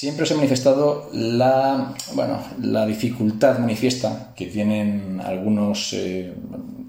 Siempre 0.00 0.24
os 0.24 0.30
he 0.30 0.34
manifestado 0.34 1.10
la, 1.12 1.92
bueno, 2.14 2.42
la 2.62 2.86
dificultad 2.86 3.58
manifiesta 3.58 4.32
que 4.34 4.46
tienen 4.46 5.20
algunos 5.22 5.92
eh, 5.92 6.32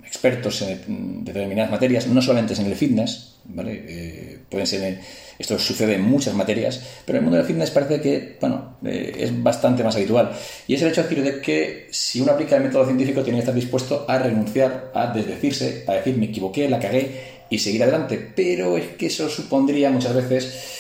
expertos 0.07 0.61
en 0.61 1.25
determinadas 1.25 1.71
materias, 1.71 2.07
no 2.07 2.21
solamente 2.21 2.53
en 2.53 2.67
el 2.67 2.75
fitness, 2.77 3.33
¿vale? 3.43 3.83
Eh, 3.85 4.39
pueden 4.49 4.65
ser, 4.65 5.01
esto 5.37 5.59
sucede 5.59 5.95
en 5.95 6.03
muchas 6.03 6.35
materias, 6.35 6.81
pero 7.05 7.17
en 7.17 7.23
el 7.23 7.23
mundo 7.23 7.35
del 7.35 7.45
fitness 7.45 7.71
parece 7.71 7.99
que, 7.99 8.37
bueno, 8.39 8.77
eh, 8.85 9.13
es 9.19 9.43
bastante 9.43 9.83
más 9.83 9.97
habitual. 9.97 10.31
Y 10.65 10.75
es 10.75 10.81
el 10.81 10.87
hecho 10.87 11.03
de 11.03 11.09
decir 11.09 11.23
de 11.25 11.41
que 11.41 11.89
si 11.91 12.21
uno 12.21 12.31
aplica 12.31 12.55
el 12.55 12.63
método 12.63 12.85
científico 12.85 13.23
tiene 13.23 13.39
que 13.39 13.43
estar 13.43 13.53
dispuesto 13.53 14.05
a 14.07 14.19
renunciar, 14.19 14.89
a 14.95 15.07
desdecirse, 15.07 15.83
a 15.85 15.95
decir 15.95 16.17
me 16.17 16.27
equivoqué, 16.27 16.69
la 16.69 16.79
cagué 16.79 17.43
y 17.49 17.59
seguir 17.59 17.83
adelante. 17.83 18.31
Pero 18.33 18.77
es 18.77 18.87
que 18.97 19.07
eso 19.07 19.27
supondría 19.27 19.91
muchas 19.91 20.15
veces 20.15 20.79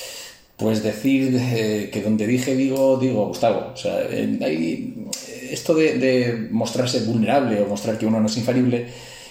pues 0.61 0.83
decir 0.83 1.35
eh, 1.39 1.89
que 1.91 2.01
donde 2.01 2.27
dije 2.27 2.55
digo, 2.55 2.97
digo 2.97 3.27
Gustavo. 3.27 3.71
O 3.73 3.77
sea, 3.77 3.97
hay 3.97 4.93
esto 5.49 5.73
de, 5.73 6.47
mostrarse 6.51 7.01
vulnerable 7.01 7.59
o 7.61 7.65
mostrar 7.65 7.97
que 7.97 8.05
uno 8.05 8.19
no 8.19 8.27
es 8.27 8.37
infalible 8.37 8.85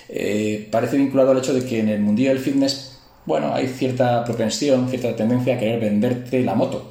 eh, 0.09 0.67
parece 0.71 0.97
vinculado 0.97 1.31
al 1.31 1.39
hecho 1.39 1.55
de 1.55 1.65
que 1.65 1.79
en 1.79 1.89
el 1.89 2.01
mundillo 2.01 2.31
del 2.31 2.41
fitness, 2.41 2.99
bueno, 3.27 3.55
hay 3.55 3.69
cierta 3.69 4.25
propensión, 4.25 4.89
cierta 4.89 5.15
tendencia 5.15 5.55
a 5.55 5.59
querer 5.59 5.79
venderte 5.79 6.43
la 6.43 6.57
moto. 6.57 6.91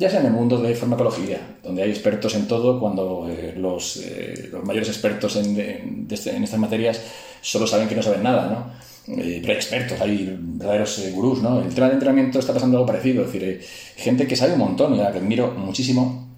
Ya 0.00 0.08
sea 0.08 0.20
en 0.20 0.26
el 0.26 0.32
mundo 0.32 0.56
de 0.56 0.74
farmacología, 0.74 1.58
donde 1.62 1.82
hay 1.82 1.90
expertos 1.90 2.34
en 2.34 2.48
todo, 2.48 2.80
cuando 2.80 3.28
eh, 3.28 3.54
los, 3.56 4.02
los, 4.50 4.64
mayores 4.64 4.88
expertos 4.88 5.36
en, 5.36 6.06
este, 6.10 6.34
en 6.34 6.42
estas 6.42 6.58
materias 6.58 7.02
solo 7.42 7.66
saben 7.66 7.86
que 7.86 7.94
no 7.94 8.02
saben 8.02 8.22
nada, 8.22 8.48
¿no? 8.48 8.90
eh, 9.18 9.42
expertos, 9.46 10.00
hay 10.00 10.38
verdaderos 10.40 10.98
eh, 10.98 11.10
gurús, 11.12 11.42
¿no? 11.42 11.60
El 11.60 11.74
tema 11.74 11.88
de 11.88 11.94
entrenamiento 11.94 12.38
está 12.38 12.52
pasando 12.52 12.76
algo 12.76 12.86
parecido, 12.86 13.24
es 13.24 13.32
decir, 13.32 13.48
eh, 13.48 13.60
gente 13.96 14.26
que 14.26 14.36
sabe 14.36 14.52
un 14.52 14.60
montón 14.60 14.94
y 14.94 15.00
a 15.00 15.04
la 15.04 15.12
que 15.12 15.18
admiro 15.18 15.52
muchísimo, 15.52 16.28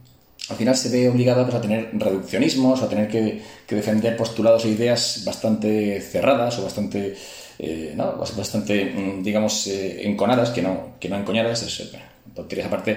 al 0.49 0.57
final 0.57 0.77
se 0.77 0.89
ve 0.89 1.09
obligada 1.09 1.45
pues, 1.45 1.55
a 1.55 1.61
tener 1.61 1.91
reduccionismos, 1.93 2.83
a 2.83 2.89
tener 2.89 3.09
que, 3.09 3.41
defender 3.69 4.19
postulados 4.19 4.67
e 4.67 4.69
ideas 4.69 5.23
bastante 5.25 5.99
cerradas 6.03 6.59
o 6.59 6.65
bastante, 6.65 7.17
eh, 7.59 7.95
¿no? 7.97 8.17
bastante 8.19 8.85
mm, 8.85 9.23
digamos, 9.23 9.67
enconadas, 9.67 10.51
que 10.51 10.61
no, 10.61 10.97
que 11.01 11.09
no 11.09 11.17
encoñadas, 11.17 11.63
es, 11.63 11.91
tonterías 12.35 12.67
aparte, 12.67 12.97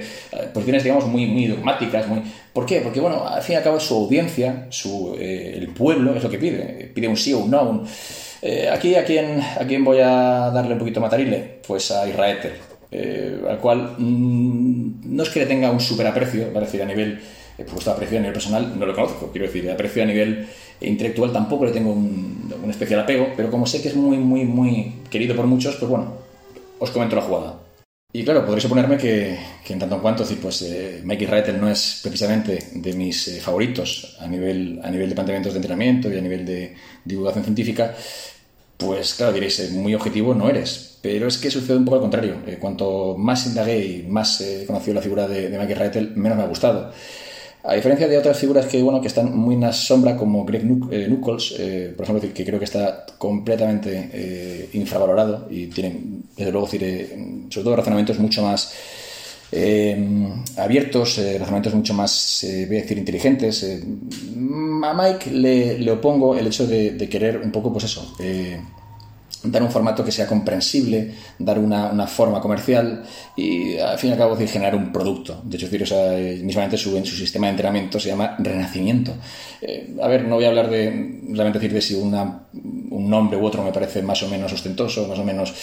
posiciones, 0.53 0.83
digamos, 0.83 1.05
muy, 1.05 1.25
muy 1.25 1.47
dogmáticas, 1.47 2.08
muy... 2.08 2.22
¿Por 2.53 2.66
qué? 2.66 2.81
Porque, 2.81 3.00
bueno, 3.00 3.28
al 3.28 3.41
fin 3.41 3.53
y 3.53 3.58
al 3.58 3.64
cabo 3.64 3.80
su 3.80 3.95
audiencia, 3.95 4.67
su, 4.69 5.16
el 5.19 5.67
pueblo 5.69 6.16
es 6.16 6.23
lo 6.23 6.30
que 6.30 6.38
pide, 6.38 6.91
pide 6.94 7.08
un 7.08 7.17
sí 7.17 7.33
o 7.33 7.39
un 7.39 7.52
no, 7.52 7.69
un 7.69 7.88
eh, 8.47 8.69
aquí, 8.69 8.94
¿a 8.94 9.03
quién, 9.03 9.41
¿a 9.41 9.66
quién 9.66 9.83
voy 9.83 9.97
a 10.00 10.52
darle 10.53 10.73
un 10.73 10.80
poquito 10.80 11.02
matarile? 11.02 11.61
Pues 11.67 11.89
a 11.89 12.08
Israel, 12.08 12.38
eh, 12.91 13.41
al 13.50 13.58
cual 13.58 13.95
mm, 13.97 15.16
no 15.16 15.23
es 15.23 15.30
que 15.30 15.39
le 15.39 15.45
tenga 15.47 15.72
un 15.72 15.80
super 15.80 16.06
aprecio, 16.06 16.52
¿vale? 16.53 16.67
decir, 16.67 16.83
a 16.83 16.86
nivel, 16.86 17.19
eh, 17.58 17.66
pues 17.67 17.88
aprecio 17.88 18.19
a 18.19 18.22
nivel 18.22 18.33
personal 18.33 18.78
no 18.78 18.86
lo 18.86 18.94
conozco, 18.94 19.31
quiero 19.31 19.47
decir, 19.47 19.67
aprecio 19.72 20.03
a 20.03 20.06
nivel 20.06 20.47
intelectual 20.80 21.33
tampoco 21.33 21.66
le 21.66 21.72
tengo 21.72 21.91
un, 21.91 22.53
especial 22.69 23.00
apego, 23.00 23.30
pero 23.36 23.50
como 23.50 23.66
sé 23.66 23.81
que 23.81 23.88
es 23.88 23.95
muy, 23.95 24.17
muy, 24.17 24.44
muy 24.44 24.94
querido 25.09 25.36
por 25.36 25.47
muchos, 25.47 25.78
pues 25.78 25.89
bueno, 25.89 26.13
os 26.78 26.91
comento 26.91 27.16
la 27.16 27.23
jugada. 27.23 27.64
Y 28.16 28.23
claro, 28.23 28.45
podréis 28.45 28.63
suponerme 28.63 28.97
que, 28.97 29.38
en 29.67 29.77
tanto 29.77 29.95
en 29.95 30.02
cuanto, 30.02 30.23
pues 30.41 30.61
eh, 30.61 31.02
Mikey 31.03 31.27
Reiter 31.27 31.55
no 31.55 31.69
es 31.69 31.99
precisamente 32.02 32.69
de 32.72 32.94
mis 32.94 33.41
favoritos 33.41 34.16
a 34.22 34.25
nivel, 34.25 34.80
a 34.81 34.89
nivel 34.89 35.09
de 35.09 35.16
planteamientos 35.16 35.52
de 35.52 35.57
entrenamiento 35.57 36.09
y 36.09 36.17
a 36.17 36.22
nivel 36.22 36.45
de 36.45 36.75
divulgación 37.03 37.44
científica, 37.44 37.94
pues 38.77 39.16
claro, 39.16 39.33
diréis, 39.33 39.59
eh, 39.59 39.69
muy 39.72 39.94
objetivo 39.94 40.33
no 40.33 40.47
eres. 40.47 40.97
Pero 41.02 41.27
es 41.27 41.38
que 41.38 41.52
sucede 41.52 41.75
un 41.75 41.83
poco 41.83 41.97
al 41.97 42.03
contrario. 42.03 42.35
Eh, 42.47 42.57
cuanto 42.57 43.17
más 43.17 43.47
indagué 43.47 43.85
y 43.85 44.03
más 44.03 44.39
he 44.39 44.66
conocido 44.66 44.94
la 44.94 45.02
figura 45.02 45.27
de, 45.27 45.50
de 45.50 45.59
Michael 45.59 45.79
Reitel, 45.79 46.16
menos 46.16 46.38
me 46.38 46.45
ha 46.45 46.47
gustado. 46.47 46.94
A 47.67 47.73
diferencia 47.73 48.08
de 48.08 48.17
otras 48.17 48.38
figuras 48.38 48.67
que, 48.67 48.81
bueno, 48.81 49.02
que 49.02 49.08
están 49.08 49.35
muy 49.35 49.55
en 49.55 49.61
la 49.61 49.73
sombra, 49.73 50.16
como 50.16 50.45
Greg 50.45 50.63
eh, 50.91 51.08
Nuckols, 51.08 51.53
por 51.95 52.03
ejemplo, 52.03 52.33
que 52.33 52.45
creo 52.45 52.59
que 52.59 52.66
está 52.66 53.05
completamente 53.17 54.69
infravalorado 54.73 55.47
y 55.50 55.67
tiene, 55.67 56.00
desde 56.38 56.51
luego, 56.51 56.67
sobre 56.67 57.47
todo 57.50 57.75
razonamientos 57.75 58.19
mucho 58.19 58.44
más 58.44 58.73
abiertos, 60.57 61.17
razonamientos 61.17 61.73
mucho 61.73 61.94
más, 61.94 62.45
voy 62.67 62.78
a 62.78 62.81
decir, 62.81 62.97
inteligentes. 62.97 63.63
A 64.84 64.94
Mike 64.94 65.31
le, 65.31 65.91
opongo 65.91 66.35
el 66.35 66.47
hecho 66.47 66.68
de, 66.68 67.09
querer 67.09 67.38
un 67.38 67.51
poco, 67.51 67.72
pues 67.72 67.85
eso, 67.85 68.16
eh, 68.19 68.59
dar 69.45 69.63
un 69.63 69.72
formato 69.72 70.03
que 70.03 70.11
sea 70.11 70.28
comprensible, 70.28 71.11
dar 71.39 71.59
una, 71.59 72.07
forma 72.07 72.39
comercial 72.41 73.03
y 73.35 73.78
al 73.78 73.97
fin 73.97 74.09
y 74.09 74.13
al 74.13 74.19
cabo 74.19 74.38
generar 74.38 74.75
un 74.75 74.91
producto. 74.91 75.41
De 75.44 75.57
hecho, 75.57 75.66
decir, 75.66 75.83
o 75.83 75.85
sea, 75.85 76.11
mismamente 76.44 76.78
su, 76.78 76.97
su 77.06 77.16
sistema 77.16 77.47
de 77.47 77.51
entrenamiento 77.51 78.00
se 78.00 78.09
llama 78.09 78.35
Renacimiento. 78.39 79.13
Eh, 79.61 79.95
a 80.01 80.07
ver, 80.07 80.25
no 80.25 80.35
voy 80.35 80.45
a 80.45 80.50
hablar 80.50 80.69
de 80.69 80.89
realmente 81.29 81.59
decir 81.59 81.73
de 81.73 81.81
si 81.81 81.95
una, 81.95 82.47
un 82.53 83.09
nombre 83.09 83.38
u 83.38 83.45
otro 83.45 83.63
me 83.63 83.72
parece 83.72 84.01
más 84.01 84.22
o 84.23 84.29
menos 84.29 84.51
ostentoso, 84.53 85.07
más 85.07 85.19
o 85.19 85.23
menos... 85.23 85.53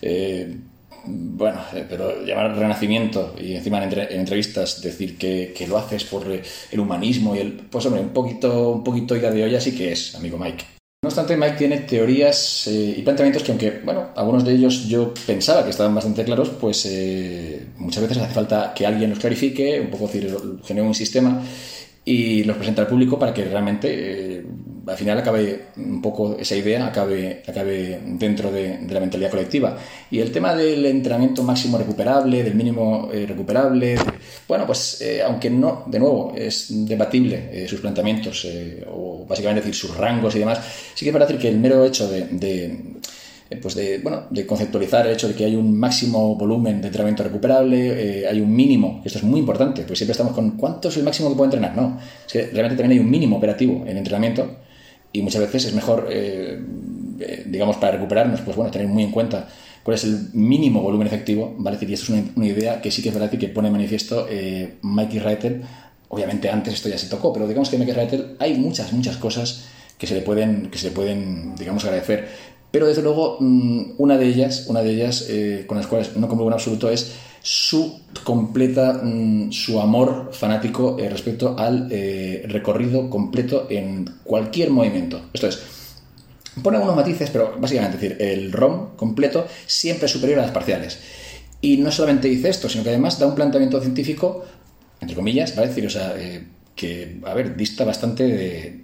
Eh, 0.00 0.56
bueno, 1.04 1.60
eh, 1.74 1.84
pero 1.88 2.24
llamar 2.24 2.56
renacimiento 2.56 3.34
y 3.40 3.54
encima 3.54 3.82
en, 3.82 3.92
entrevistas 3.92 4.80
decir 4.80 5.18
que, 5.18 5.66
lo 5.68 5.78
haces 5.78 6.04
por 6.04 6.26
el 6.28 6.80
humanismo 6.80 7.34
y 7.34 7.40
el... 7.40 7.52
Pues 7.52 7.86
hombre, 7.86 8.02
un 8.02 8.10
poquito, 8.10 8.70
un 8.70 8.84
poquito 8.84 9.16
ida 9.16 9.30
de 9.30 9.44
olla 9.44 9.60
sí 9.60 9.74
que 9.74 9.92
es, 9.92 10.14
amigo 10.14 10.38
Mike. 10.38 10.71
No 11.04 11.08
obstante, 11.08 11.36
Mike 11.36 11.56
tiene 11.56 11.78
teorías 11.78 12.68
eh, 12.68 12.94
y 12.98 13.02
planteamientos 13.02 13.42
que, 13.42 13.50
aunque, 13.50 13.80
bueno, 13.84 14.10
algunos 14.14 14.44
de 14.44 14.52
ellos 14.52 14.86
yo 14.86 15.12
pensaba 15.26 15.64
que 15.64 15.70
estaban 15.70 15.92
bastante 15.96 16.22
claros, 16.22 16.50
pues 16.50 16.86
eh, 16.86 17.66
muchas 17.78 18.04
veces 18.04 18.18
hace 18.18 18.32
falta 18.32 18.72
que 18.72 18.86
alguien 18.86 19.10
los 19.10 19.18
clarifique, 19.18 19.80
un 19.80 19.90
poco 19.90 20.06
decir, 20.06 20.32
genere 20.62 20.86
un 20.86 20.94
sistema 20.94 21.42
y 22.04 22.44
los 22.44 22.56
presenta 22.56 22.82
al 22.82 22.88
público 22.88 23.18
para 23.18 23.34
que 23.34 23.44
realmente 23.46 24.46
al 24.86 24.96
final 24.96 25.18
acabe 25.18 25.66
un 25.76 26.02
poco 26.02 26.36
esa 26.38 26.56
idea, 26.56 26.86
acabe, 26.86 27.42
acabe 27.46 28.00
dentro 28.04 28.50
de, 28.50 28.80
la 28.88 29.00
mentalidad 29.00 29.30
colectiva. 29.30 29.76
Y 30.10 30.18
el 30.18 30.32
tema 30.32 30.54
del 30.54 30.84
entrenamiento 30.86 31.42
máximo 31.42 31.78
recuperable, 31.78 32.42
del 32.42 32.54
mínimo 32.54 33.08
eh, 33.12 33.24
recuperable, 33.26 33.96
bueno, 34.48 34.66
pues 34.66 35.00
eh, 35.00 35.22
aunque 35.22 35.50
no, 35.50 35.84
de 35.86 35.98
nuevo, 35.98 36.32
es 36.36 36.66
debatible 36.86 37.48
eh, 37.52 37.68
sus 37.68 37.80
planteamientos 37.80 38.46
o 38.90 39.24
básicamente 39.26 39.60
decir 39.60 39.74
sus 39.74 39.96
rangos 39.96 40.34
y 40.34 40.40
demás, 40.40 40.60
sí 40.94 41.04
que 41.04 41.12
para 41.12 41.26
decir 41.26 41.40
que 41.40 41.48
el 41.48 41.58
mero 41.58 41.84
hecho 41.84 42.08
de, 42.08 42.98
pues 43.60 43.74
de, 43.74 43.98
bueno, 43.98 44.24
de 44.30 44.46
conceptualizar 44.46 45.06
el 45.06 45.12
hecho 45.12 45.28
de 45.28 45.34
que 45.34 45.44
hay 45.44 45.54
un 45.54 45.78
máximo 45.78 46.34
volumen 46.34 46.80
de 46.80 46.88
entrenamiento 46.88 47.22
recuperable, 47.22 48.26
hay 48.26 48.40
un 48.40 48.54
mínimo, 48.54 49.02
esto 49.04 49.18
es 49.18 49.24
muy 49.24 49.40
importante, 49.40 49.82
pues 49.82 49.98
siempre 49.98 50.12
estamos 50.12 50.32
con 50.32 50.52
cuánto 50.52 50.88
es 50.88 50.96
el 50.96 51.04
máximo 51.04 51.28
que 51.28 51.36
puedo 51.36 51.52
entrenar, 51.52 51.76
no, 51.76 51.98
es 52.26 52.32
que 52.32 52.42
realmente 52.46 52.76
también 52.76 52.92
hay 52.92 52.98
un 52.98 53.10
mínimo 53.10 53.36
operativo 53.36 53.84
en 53.86 53.96
entrenamiento 53.98 54.56
y 55.12 55.22
muchas 55.22 55.42
veces 55.42 55.66
es 55.66 55.74
mejor, 55.74 56.08
eh, 56.10 56.60
eh, 57.20 57.44
digamos, 57.46 57.76
para 57.76 57.92
recuperarnos, 57.92 58.40
pues 58.40 58.56
bueno, 58.56 58.70
tener 58.70 58.88
muy 58.88 59.02
en 59.02 59.10
cuenta 59.10 59.48
cuál 59.82 59.96
es 59.96 60.04
el 60.04 60.30
mínimo 60.32 60.80
volumen 60.80 61.06
efectivo, 61.06 61.54
¿vale? 61.58 61.78
Y 61.80 61.92
esto 61.92 62.14
es 62.14 62.30
una, 62.34 62.46
idea 62.46 62.80
que 62.80 62.90
sí 62.90 63.02
que 63.02 63.08
es 63.08 63.14
verdad 63.14 63.30
que 63.30 63.48
pone 63.48 63.68
en 63.68 63.72
manifiesto 63.72 64.26
eh, 64.28 64.76
Mikey 64.82 65.18
Reiter. 65.18 65.60
Obviamente 66.08 66.50
antes 66.50 66.74
esto 66.74 66.88
ya 66.88 66.98
se 66.98 67.08
tocó, 67.08 67.32
pero 67.32 67.46
digamos 67.46 67.68
que 67.68 67.78
Mikey 67.78 67.94
Reiter 67.94 68.36
hay 68.38 68.54
muchas, 68.54 68.92
muchas 68.92 69.16
cosas 69.16 69.64
que 69.98 70.06
se 70.06 70.14
le 70.14 70.22
pueden, 70.22 70.70
que 70.70 70.78
se 70.78 70.88
le 70.88 70.94
pueden 70.94 71.54
digamos, 71.56 71.84
agradecer. 71.84 72.28
Pero 72.70 72.86
desde 72.86 73.02
luego, 73.02 73.36
mm, 73.40 73.94
una 73.98 74.16
de 74.16 74.26
ellas, 74.26 74.66
una 74.68 74.82
de 74.82 74.90
ellas 74.90 75.28
con 75.66 75.76
las 75.76 75.86
cuales 75.86 76.16
no 76.16 76.28
como 76.28 76.46
en 76.46 76.52
absoluto 76.54 76.90
es 76.90 77.12
su 77.42 78.00
completa, 78.22 79.00
mm, 79.02 79.50
su 79.50 79.80
amor 79.80 80.30
fanático 80.32 80.96
eh, 80.98 81.08
respecto 81.08 81.56
al 81.58 81.88
eh, 81.90 82.44
recorrido 82.46 83.10
completo 83.10 83.66
en 83.68 84.08
cualquier 84.22 84.70
movimiento. 84.70 85.22
Esto 85.32 85.48
es, 85.48 85.60
pone 86.62 86.76
algunos 86.76 86.96
matices, 86.96 87.30
pero 87.30 87.56
básicamente 87.58 87.98
decir, 87.98 88.16
el 88.20 88.52
ROM 88.52 88.94
completo 88.96 89.46
siempre 89.66 90.06
es 90.06 90.12
superior 90.12 90.38
a 90.38 90.42
las 90.42 90.52
parciales. 90.52 91.00
Y 91.60 91.78
no 91.78 91.90
solamente 91.90 92.28
dice 92.28 92.48
esto, 92.48 92.68
sino 92.68 92.84
que 92.84 92.90
además 92.90 93.18
da 93.18 93.26
un 93.26 93.34
planteamiento 93.34 93.80
científico, 93.80 94.44
entre 95.00 95.16
comillas, 95.16 95.54
¿vale? 95.56 95.68
decir, 95.68 95.86
o 95.86 95.90
sea, 95.90 96.14
eh, 96.16 96.44
que, 96.76 97.20
a 97.24 97.34
ver, 97.34 97.56
dista 97.56 97.84
bastante 97.84 98.80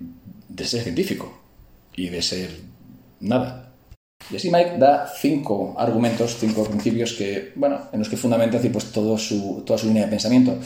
de 0.48 0.64
ser 0.64 0.82
científico 0.82 1.40
y 1.94 2.08
de 2.08 2.22
ser 2.22 2.50
nada. 3.20 3.67
Y 4.30 4.36
así 4.36 4.50
Mike 4.50 4.76
da 4.78 5.06
cinco 5.06 5.74
argumentos, 5.78 6.36
cinco 6.38 6.64
principios 6.64 7.14
que, 7.14 7.52
bueno, 7.54 7.80
en 7.92 7.98
los 8.00 8.08
que 8.08 8.16
fundamenta 8.16 8.58
pues, 8.58 8.92
todo 8.92 9.16
su, 9.16 9.62
toda 9.64 9.78
su 9.78 9.86
línea 9.86 10.04
de 10.04 10.10
pensamiento. 10.10 10.58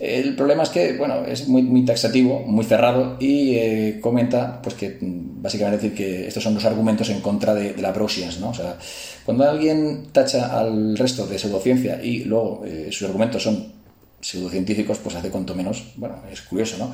El 0.00 0.34
problema 0.34 0.64
es 0.64 0.70
que, 0.70 0.96
bueno, 0.96 1.24
es 1.24 1.46
muy, 1.46 1.84
taxativo, 1.84 2.40
muy 2.40 2.64
cerrado 2.64 3.16
y 3.20 3.54
eh, 3.54 3.98
comenta, 4.00 4.60
pues 4.60 4.74
que 4.74 4.98
básicamente 5.00 5.76
decir 5.76 5.94
que 5.96 6.26
estos 6.26 6.42
son 6.42 6.54
los 6.54 6.64
argumentos 6.64 7.08
en 7.10 7.20
contra 7.20 7.54
de, 7.54 7.76
la 7.76 7.92
proscience, 7.92 8.40
¿no? 8.40 8.48
O 8.48 8.54
sea, 8.54 8.76
cuando 9.24 9.48
alguien 9.48 10.06
tacha 10.10 10.58
al 10.58 10.98
resto 10.98 11.26
de 11.26 11.38
pseudociencia 11.38 12.02
y 12.02 12.24
luego 12.24 12.64
eh, 12.66 12.88
sus 12.90 13.06
argumentos 13.06 13.44
son 13.44 13.72
pseudocientíficos, 14.24 14.98
pues 14.98 15.14
hace 15.16 15.30
cuanto 15.30 15.54
menos, 15.54 15.84
bueno, 15.96 16.22
es 16.32 16.40
curioso, 16.42 16.78
¿no? 16.78 16.92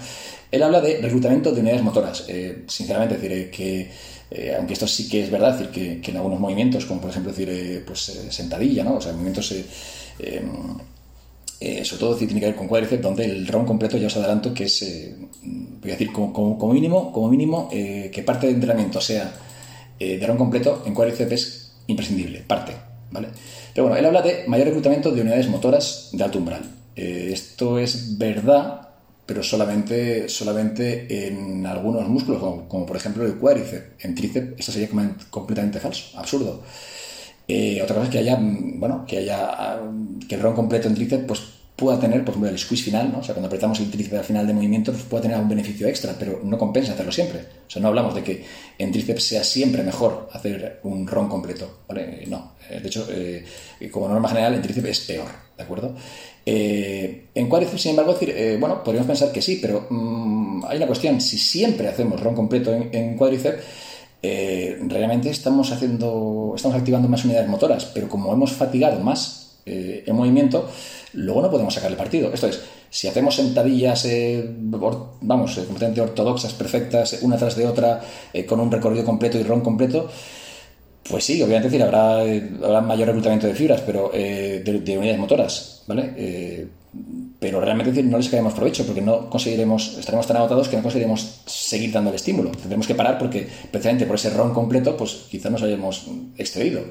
Él 0.51 0.63
habla 0.63 0.81
de 0.81 1.01
reclutamiento 1.01 1.53
de 1.53 1.61
unidades 1.61 1.83
motoras. 1.83 2.25
Eh, 2.29 2.65
sinceramente, 2.67 3.17
decir 3.17 3.51
que 3.51 3.91
eh, 4.31 4.55
aunque 4.57 4.75
esto 4.75 4.87
sí 4.87 5.09
que 5.09 5.25
es 5.25 5.31
verdad, 5.31 5.59
decir 5.59 6.01
que, 6.01 6.11
en 6.11 6.17
algunos 6.17 6.39
movimientos, 6.39 6.87
como 6.87 7.01
por 7.01 7.11
ejemplo 7.11 7.33
decir, 7.33 7.49
eh, 7.51 7.83
pues, 7.85 8.01
sentadilla, 8.31 8.85
¿no? 8.85 8.95
o 8.95 9.01
sea, 9.01 9.13
movimientos 9.13 9.53
eh, 11.63 11.85
sobre 11.85 12.01
todo 12.01 12.19
si 12.19 12.27
tiene 12.27 12.41
que 12.41 12.47
ver 12.47 12.57
con 12.57 12.69
cuádriceps, 12.69 13.03
donde 13.03 13.25
el 13.25 13.47
ROM 13.47 13.67
completo 13.67 13.99
ya 13.99 14.07
os 14.07 14.17
adelanto 14.17 14.55
que 14.55 14.65
es, 14.65 14.83
voy 15.43 15.91
a 15.91 15.95
decir, 15.95 16.13
como, 16.13 16.73
mínimo, 16.73 17.13
como 17.13 17.29
mínimo 17.29 17.69
que 17.69 18.23
parte 18.25 18.47
de 18.47 18.55
entrenamiento 18.55 19.01
sea 19.01 19.31
de 19.99 20.27
ROM 20.27 20.39
completo 20.39 20.85
en 20.87 20.95
cuádriceps 20.95 21.33
es 21.33 21.73
imprescindible, 21.89 22.41
parte, 22.41 22.73
¿vale? 23.11 23.29
Pero 23.75 23.89
bueno, 23.89 23.99
él 23.99 24.07
habla 24.07 24.23
de 24.23 24.45
mayor 24.47 24.69
reclutamiento 24.69 25.11
de 25.11 25.21
unidades 25.21 25.49
motoras 25.49 26.09
de 26.13 26.25
alto 26.25 26.39
umbral. 26.39 26.80
Esto 27.01 27.79
es 27.79 28.19
verdad, 28.19 28.89
pero 29.27 29.43
solamente, 29.43 30.29
solamente 30.29 31.29
en 31.29 31.65
algunos 31.67 32.09
músculos, 32.09 32.41
como, 32.69 32.87
por 32.87 32.97
ejemplo 32.97 33.25
el 33.25 33.37
cuádriceps. 33.37 34.05
En 34.05 34.15
tríceps 34.15 34.59
esto 34.59 34.73
sería 34.73 34.89
completamente 35.31 35.79
falso, 35.81 36.19
absurdo. 36.19 36.63
Eh, 37.47 37.81
otra 37.83 37.97
cosa 37.97 38.07
es 38.07 38.13
que 38.13 38.19
haya, 38.19 38.39
bueno, 38.41 39.05
que 39.07 39.19
haya 39.19 39.81
que 40.29 40.35
el 40.37 40.41
ron 40.41 40.55
completo 40.55 40.89
en 40.89 40.95
tríceps 40.95 41.25
pues 41.27 41.43
pueda 41.81 41.99
tener, 41.99 42.21
por 42.25 42.33
ejemplo, 42.33 42.51
el 42.51 42.59
squeeze 42.59 42.85
final. 42.85 43.15
O 43.19 43.23
sea, 43.25 43.35
cuando 43.35 43.49
apretamos 43.49 43.81
el 43.81 43.91
tríceps 43.91 44.19
al 44.19 44.25
final 44.25 44.47
de 44.47 44.53
movimiento, 44.53 44.93
pues 44.93 45.05
pueda 45.05 45.23
tener 45.23 45.37
algún 45.37 45.49
beneficio 45.49 45.89
extra, 45.89 46.15
pero 46.19 46.41
no 46.45 46.59
compensa 46.59 46.93
hacerlo 46.93 47.11
siempre. 47.11 47.41
O 47.67 47.71
sea, 47.71 47.81
no 47.81 47.89
hablamos 47.89 48.15
de 48.15 48.23
que 48.23 48.45
en 48.79 48.93
tríceps 48.93 49.25
sea 49.25 49.43
siempre 49.43 49.83
mejor 49.83 50.29
hacer 50.33 50.81
un 50.85 51.07
ron 51.07 51.29
completo, 51.29 51.79
¿vale? 51.89 52.25
No. 52.29 52.53
Eh, 52.69 52.81
de 52.81 52.87
hecho, 52.87 53.09
eh, 53.11 53.45
como 53.91 54.09
norma 54.09 54.29
general, 54.29 54.55
en 54.55 54.63
tríceps 54.63 54.89
es 54.89 55.01
peor, 55.01 55.29
¿de 55.57 55.63
acuerdo? 55.63 55.97
en 56.43 57.49
cuádriceps, 57.49 57.83
sin 57.83 57.91
embargo, 57.91 58.19
bueno, 58.59 58.83
podríamos 58.83 59.07
pensar 59.07 59.31
que 59.31 59.41
sí, 59.41 59.61
pero 59.63 59.87
mm, 59.89 60.65
hay 60.67 60.79
una 60.79 60.87
cuestión. 60.87 61.21
Si 61.21 61.39
siempre 61.39 61.87
hacemos 61.87 62.21
ron 62.21 62.35
completo 62.35 62.73
en, 62.73 63.17
cuádriceps, 63.17 63.63
eh, 64.23 64.79
realmente 64.87 65.31
estamos 65.31 65.73
haciendo, 65.73 66.53
estamos 66.55 66.77
activando 66.77 67.09
más 67.09 67.25
unidades 67.25 67.49
motoras, 67.49 67.87
pero 67.87 68.09
como 68.09 68.33
hemos 68.33 68.53
fatigado 68.53 69.01
más 69.01 69.41
eh, 69.65 70.05
el 70.07 70.15
movimiento, 70.15 70.69
luego 71.15 71.43
no 71.43 71.51
podemos 71.51 71.75
sacarle 71.75 71.97
partido. 71.97 72.33
Esto 72.33 72.49
es, 72.49 72.61
si 72.91 73.09
hacemos 73.09 73.37
sentadillas, 73.37 74.05
eh, 74.05 74.49
vamos, 75.21 75.55
completamente 75.55 76.01
ortodoxas, 76.01 76.53
perfectas, 76.55 77.19
una 77.23 77.37
tras 77.37 77.57
de 77.57 77.67
otra, 77.67 78.01
con 78.47 78.61
un 78.61 78.71
recorrido 78.71 79.05
completo 79.05 79.39
y 79.39 79.43
ron 79.43 79.61
completo, 79.61 80.09
pues 81.09 81.25
sí, 81.25 81.43
obviamente 81.43 81.69
decir, 81.69 81.83
habrá, 81.83 82.21
habrá 82.21 82.81
mayor 82.81 83.09
reclutamiento 83.09 83.47
de 83.47 83.55
fibras, 83.55 83.81
pero 83.81 84.11
de, 84.13 84.61
de, 84.63 84.99
unidades 84.99 85.19
motoras, 85.19 85.83
¿vale? 85.87 86.69
pero 87.41 87.61
realmente 87.61 87.91
decir, 87.91 88.05
no 88.05 88.19
les 88.19 88.27
sacaremos 88.27 88.53
provecho 88.53 88.85
porque 88.85 89.01
no 89.01 89.31
conseguiremos, 89.31 89.97
estaremos 89.99 90.27
tan 90.27 90.37
agotados 90.37 90.69
que 90.69 90.77
no 90.77 90.83
conseguiremos 90.83 91.41
seguir 91.47 91.91
dando 91.91 92.11
el 92.11 92.17
estímulo. 92.17 92.51
Tendremos 92.51 92.87
que 92.87 92.95
parar 92.95 93.19
porque 93.19 93.49
precisamente 93.71 94.05
por 94.07 94.17
ese 94.17 94.31
ron 94.31 94.53
completo, 94.53 94.97
pues 94.97 95.27
quizás 95.31 95.51
nos 95.51 95.63
hayamos 95.63 96.07
excedido. 96.37 96.83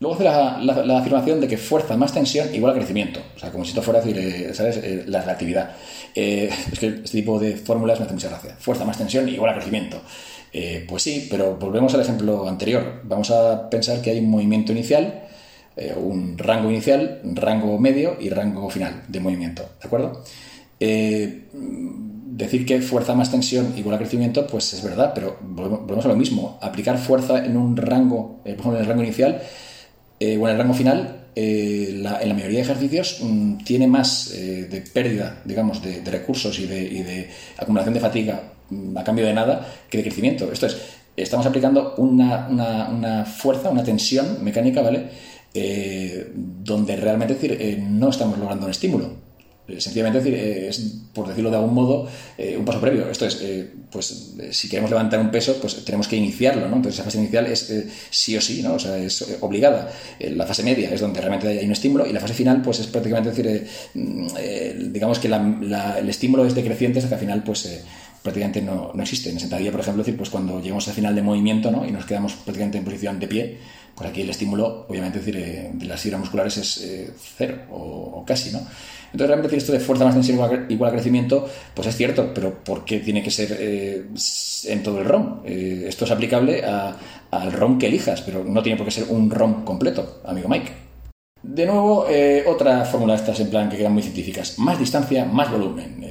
Luego 0.00 0.16
hace 0.16 0.24
la, 0.24 0.98
afirmación 0.98 1.40
de 1.40 1.48
que 1.48 1.56
fuerza 1.56 1.96
más 1.96 2.12
tensión 2.12 2.52
igual 2.54 2.72
a 2.72 2.74
crecimiento. 2.74 3.20
O 3.36 3.38
sea, 3.38 3.50
como 3.50 3.64
si 3.64 3.70
esto 3.70 3.82
fuera 3.82 4.00
decir, 4.00 4.18
eh, 4.18 4.52
¿sabes? 4.52 4.76
Eh, 4.78 5.04
la 5.06 5.20
relatividad. 5.20 5.70
Eh, 6.14 6.50
es 6.72 6.78
que 6.78 6.88
este 6.88 7.18
tipo 7.18 7.38
de 7.38 7.56
fórmulas 7.56 8.00
me 8.00 8.06
hace 8.06 8.14
mucha 8.14 8.28
gracia. 8.28 8.56
Fuerza 8.58 8.84
más 8.84 8.98
tensión 8.98 9.28
igual 9.28 9.50
a 9.50 9.54
crecimiento. 9.54 10.00
pues 10.88 11.02
sí, 11.02 11.26
pero 11.30 11.56
volvemos 11.56 11.94
al 11.94 12.00
ejemplo 12.00 12.48
anterior. 12.48 13.00
Vamos 13.04 13.30
a 13.30 13.70
pensar 13.70 14.00
que 14.00 14.10
hay 14.10 14.18
un 14.18 14.30
movimiento 14.30 14.72
inicial 14.72 15.24
eh, 15.76 15.92
un 15.96 16.38
rango 16.38 16.70
inicial, 16.70 17.20
rango 17.24 17.78
medio 17.78 18.16
y 18.20 18.28
rango 18.30 18.70
final 18.70 19.02
de 19.08 19.18
movimiento, 19.18 19.62
¿de 19.80 19.86
acuerdo? 19.86 20.22
Eh, 20.78 21.48
decir 21.52 22.64
que 22.64 22.80
fuerza 22.80 23.14
más 23.16 23.32
tensión 23.32 23.74
igual 23.76 23.96
a 23.96 23.98
crecimiento, 23.98 24.46
pues 24.46 24.72
es 24.72 24.84
verdad, 24.84 25.10
pero 25.14 25.36
volvemos 25.42 26.04
a 26.04 26.08
lo 26.08 26.16
mismo. 26.16 26.58
Aplicar 26.62 26.96
fuerza 26.98 27.44
en 27.44 27.56
un 27.56 27.76
rango, 27.76 28.40
eh, 28.44 28.52
por 28.52 28.60
ejemplo, 28.60 28.76
en 28.76 28.82
el 28.82 28.88
rango 28.88 29.02
inicial 29.02 29.42
o 30.38 30.48
en 30.48 30.52
el 30.52 30.58
rango 30.58 30.74
final, 30.74 31.20
en 31.36 32.02
la 32.02 32.34
mayoría 32.34 32.58
de 32.58 32.64
ejercicios 32.64 33.18
mm, 33.22 33.58
tiene 33.64 33.86
más 33.86 34.30
de 34.32 34.84
pérdida, 34.92 35.42
digamos, 35.44 35.82
de, 35.82 36.02
recursos 36.10 36.58
y 36.58 36.66
de, 36.66 37.28
acumulación 37.58 37.94
de 37.94 38.00
fatiga 38.00 38.52
mm, 38.70 38.96
a 38.96 39.04
cambio 39.04 39.26
de 39.26 39.34
nada 39.34 39.66
que 39.90 39.98
de 39.98 40.04
crecimiento. 40.04 40.50
Esto 40.52 40.66
es, 40.66 40.76
estamos 41.16 41.46
aplicando 41.46 41.94
una, 41.96 42.48
una 42.48 43.24
fuerza, 43.24 43.70
una 43.70 43.82
tensión 43.82 44.42
mecánica, 44.44 44.82
¿vale? 44.82 45.08
Eh, 45.56 46.32
donde 46.34 46.96
realmente 46.96 47.34
decir, 47.34 47.56
eh, 47.60 47.78
no 47.80 48.08
estamos 48.08 48.36
logrando 48.38 48.66
un 48.66 48.72
estímulo. 48.72 49.12
Eh, 49.66 49.80
sencillamente 49.80 50.18
decir, 50.18 50.34
es, 50.34 50.78
por 51.14 51.26
decirlo 51.26 51.50
de 51.50 51.56
algún 51.56 51.74
modo, 51.74 52.08
un 52.58 52.64
paso 52.64 52.80
previo. 52.80 53.08
Esto 53.08 53.26
es, 53.26 53.42
pues 53.90 54.34
si 54.50 54.68
queremos 54.68 54.90
levantar 54.90 55.20
un 55.20 55.30
peso, 55.30 55.56
pues 55.60 55.84
tenemos 55.84 56.06
que 56.06 56.16
iniciarlo, 56.16 56.68
¿no? 56.68 56.76
Entonces 56.76 56.94
esa 56.94 57.04
fase 57.04 57.18
inicial 57.18 57.46
es 57.46 57.72
sí 58.10 58.36
o 58.36 58.40
sí, 58.40 58.62
¿no? 58.62 58.74
O 58.74 58.78
sea, 58.78 58.98
es 58.98 59.24
obligada. 59.40 59.90
la 60.20 60.46
fase 60.46 60.62
media 60.62 60.90
es 60.92 61.00
donde 61.00 61.20
realmente 61.20 61.48
hay 61.48 61.64
un 61.64 61.72
estímulo 61.72 62.06
y 62.06 62.12
la 62.12 62.20
fase 62.20 62.34
final, 62.34 62.60
pues 62.62 62.80
es 62.80 62.88
prácticamente 62.88 63.30
decir, 63.30 63.66
mm, 63.94 64.92
digamos 64.92 65.18
que 65.18 65.28
el 65.28 66.08
estímulo 66.08 66.44
es 66.44 66.54
decreciente 66.54 66.98
hasta 66.98 67.08
que 67.08 67.14
al 67.14 67.20
final, 67.20 67.42
pues 67.42 67.66
prácticamente 68.24 68.62
no, 68.62 68.90
no 68.94 69.02
existe. 69.02 69.28
En 69.28 69.38
sentadilla, 69.38 69.70
por 69.70 69.80
ejemplo, 69.80 70.02
decir, 70.02 70.16
pues 70.16 70.30
cuando 70.30 70.58
llegamos 70.58 70.88
al 70.88 70.94
final 70.94 71.14
de 71.14 71.20
movimiento 71.20 71.70
¿no? 71.70 71.86
y 71.86 71.92
nos 71.92 72.06
quedamos 72.06 72.32
prácticamente 72.32 72.78
en 72.78 72.84
posición 72.84 73.20
de 73.20 73.28
pie, 73.28 73.58
por 73.94 74.06
aquí 74.06 74.22
el 74.22 74.30
estímulo, 74.30 74.86
obviamente, 74.88 75.18
decir, 75.18 75.36
eh, 75.36 75.70
de 75.72 75.86
las 75.86 76.00
fibras 76.00 76.20
musculares 76.20 76.56
es 76.56 76.78
eh, 76.78 77.10
cero 77.36 77.58
o, 77.70 78.24
casi, 78.26 78.50
¿no? 78.50 78.58
Entonces, 78.58 79.28
realmente 79.28 79.48
decir 79.48 79.58
esto 79.58 79.72
de 79.72 79.78
fuerza 79.78 80.04
más 80.04 80.14
tensión 80.14 80.36
igual 80.68 80.90
a, 80.90 80.92
crecimiento, 80.92 81.48
pues 81.72 81.86
es 81.86 81.96
cierto, 81.96 82.32
pero 82.34 82.64
¿por 82.64 82.84
qué 82.84 82.98
tiene 82.98 83.22
que 83.22 83.30
ser 83.30 83.56
eh, 83.60 84.06
en 84.64 84.82
todo 84.82 84.98
el 84.98 85.04
ROM? 85.04 85.42
esto 85.44 86.04
es 86.04 86.10
aplicable 86.10 86.64
al 86.64 87.52
ROM 87.52 87.78
que 87.78 87.86
elijas, 87.86 88.22
pero 88.22 88.42
no 88.42 88.60
tiene 88.60 88.76
por 88.76 88.86
qué 88.86 88.90
ser 88.90 89.04
un 89.10 89.30
ROM 89.30 89.64
completo, 89.64 90.20
amigo 90.24 90.48
Mike. 90.48 90.72
De 91.44 91.64
nuevo, 91.66 92.06
otra 92.46 92.84
fórmula 92.86 93.12
de 93.12 93.20
estas 93.20 93.38
en 93.38 93.50
plan 93.50 93.68
que 93.68 93.76
quedan 93.76 93.92
muy 93.92 94.02
científicas. 94.02 94.58
Más 94.58 94.80
distancia, 94.80 95.24
más 95.24 95.48
volumen. 95.52 96.04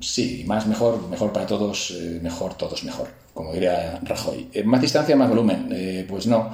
sí, 0.00 0.44
más 0.46 0.66
mejor, 0.66 1.08
mejor 1.08 1.32
para 1.32 1.46
todos, 1.46 1.96
mejor 2.20 2.52
todos 2.54 2.84
mejor, 2.84 3.08
como 3.32 3.54
diría 3.54 3.98
Rajoy. 4.02 4.50
más 4.66 4.82
distancia, 4.82 5.16
más 5.16 5.30
volumen. 5.30 6.04
pues 6.06 6.26
no 6.26 6.50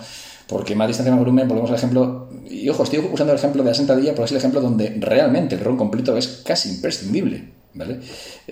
porque 0.48 0.74
más 0.74 0.88
distancia, 0.88 1.12
más 1.12 1.20
volumen, 1.20 1.46
volvemos 1.46 1.70
al 1.70 1.76
ejemplo, 1.76 2.28
y 2.48 2.68
ojo, 2.70 2.82
estoy 2.82 3.00
usando 3.00 3.32
el 3.32 3.38
ejemplo 3.38 3.62
de 3.62 3.70
la 3.70 3.74
sentadilla 3.74 4.14
porque 4.14 4.24
es 4.24 4.30
el 4.32 4.38
ejemplo 4.38 4.60
donde 4.60 4.96
realmente 4.98 5.54
el 5.54 5.60
ron 5.60 5.76
completo 5.76 6.16
es 6.16 6.42
casi 6.44 6.70
imprescindible. 6.70 7.58
¿Vale? 7.74 8.00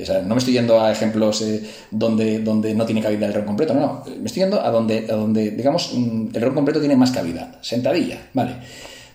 O 0.01 0.05
sea, 0.05 0.21
no 0.21 0.35
me 0.35 0.39
estoy 0.39 0.53
yendo 0.53 0.79
a 0.79 0.93
ejemplos 0.93 1.41
eh, 1.43 1.65
donde, 1.91 2.39
donde 2.41 2.75
no 2.75 2.85
tiene 2.85 3.03
cabida 3.03 3.27
el 3.27 3.35
ron 3.35 3.47
completo, 3.47 3.75
no, 3.75 3.81
no, 3.81 4.03
me 4.05 4.27
estoy 4.27 4.43
yendo 4.43 4.61
a 4.61 4.71
donde, 4.71 5.07
a 5.11 5.15
donde 5.15 5.51
digamos, 5.51 5.91
mm, 5.95 6.29
el 6.35 6.43
ron 6.43 6.55
completo 6.55 6.79
tiene 6.79 6.95
más 6.95 7.11
cabida. 7.11 7.59
Sentadilla, 7.63 8.29
¿vale? 8.35 8.57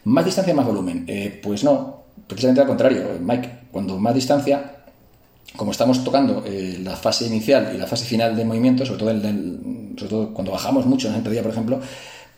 Más 0.05 0.25
distancia, 0.25 0.53
más 0.53 0.65
volumen. 0.65 1.05
Eh, 1.07 1.39
pues 1.41 1.63
no, 1.63 2.03
precisamente 2.27 2.61
al 2.61 2.67
contrario, 2.67 3.03
Mike, 3.21 3.49
cuando 3.71 3.97
más 3.99 4.15
distancia, 4.15 4.83
como 5.55 5.71
estamos 5.71 6.03
tocando 6.03 6.43
eh, 6.45 6.79
la 6.83 6.95
fase 6.95 7.27
inicial 7.27 7.71
y 7.73 7.77
la 7.77 7.87
fase 7.87 8.05
final 8.05 8.35
del 8.35 8.47
movimiento, 8.47 8.85
sobre 8.85 8.99
todo, 8.99 9.11
sobre 9.11 10.09
todo 10.09 10.33
cuando 10.33 10.51
bajamos 10.51 10.85
mucho 10.87 11.07
en 11.07 11.13
la 11.13 11.17
sentadilla, 11.17 11.43
por 11.43 11.51
ejemplo, 11.51 11.79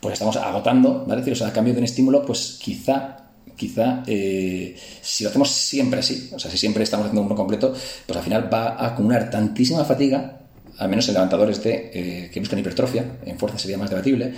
pues 0.04 0.12
estamos 0.12 0.36
agotando, 0.36 1.02
¿vale? 1.06 1.22
decir, 1.22 1.32
o 1.32 1.36
sea, 1.36 1.48
a 1.48 1.52
cambio 1.54 1.72
de 1.72 1.78
un 1.78 1.86
estímulo, 1.86 2.26
pues 2.26 2.58
quizá, 2.60 3.16
quizá, 3.56 4.02
eh, 4.06 4.76
si 5.00 5.24
lo 5.24 5.30
hacemos 5.30 5.50
siempre 5.50 6.00
así, 6.00 6.28
o 6.30 6.38
sea, 6.38 6.50
si 6.50 6.58
siempre 6.58 6.84
estamos 6.84 7.06
haciendo 7.06 7.22
uno 7.22 7.34
completo, 7.34 7.72
pues 8.04 8.18
al 8.18 8.22
final 8.22 8.52
va 8.52 8.74
a 8.74 8.88
acumular 8.88 9.30
tantísima 9.30 9.82
fatiga, 9.82 10.40
al 10.76 10.90
menos 10.90 11.08
en 11.08 11.14
levantadores 11.14 11.64
de, 11.64 11.90
eh, 11.94 12.30
que 12.30 12.38
buscan 12.38 12.58
hipertrofia, 12.58 13.16
en 13.24 13.38
fuerza 13.38 13.58
sería 13.58 13.78
más 13.78 13.88
debatible, 13.88 14.34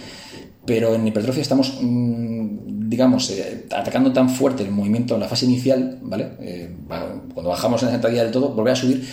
pero 0.65 0.95
en 0.95 1.05
hipertrofia 1.05 1.43
estamos, 1.43 1.77
mm, 1.83 2.89
digamos, 2.89 3.29
eh, 3.31 3.67
atacando 3.73 4.13
tan 4.13 4.31
fuerte 4.31 4.63
el 4.63 4.71
movimiento 4.71 5.15
en 5.15 5.21
la 5.21 5.29
fase 5.29 5.47
inicial, 5.47 5.99
¿vale? 6.01 6.77
cuando 7.35 7.51
bajamos 7.51 7.83
en 7.83 7.87
la 7.87 7.93
sentadilla 7.93 8.23
del 8.23 8.31
todo, 8.31 8.51
volver 8.51 8.75
a 8.75 8.77
subir 8.77 9.05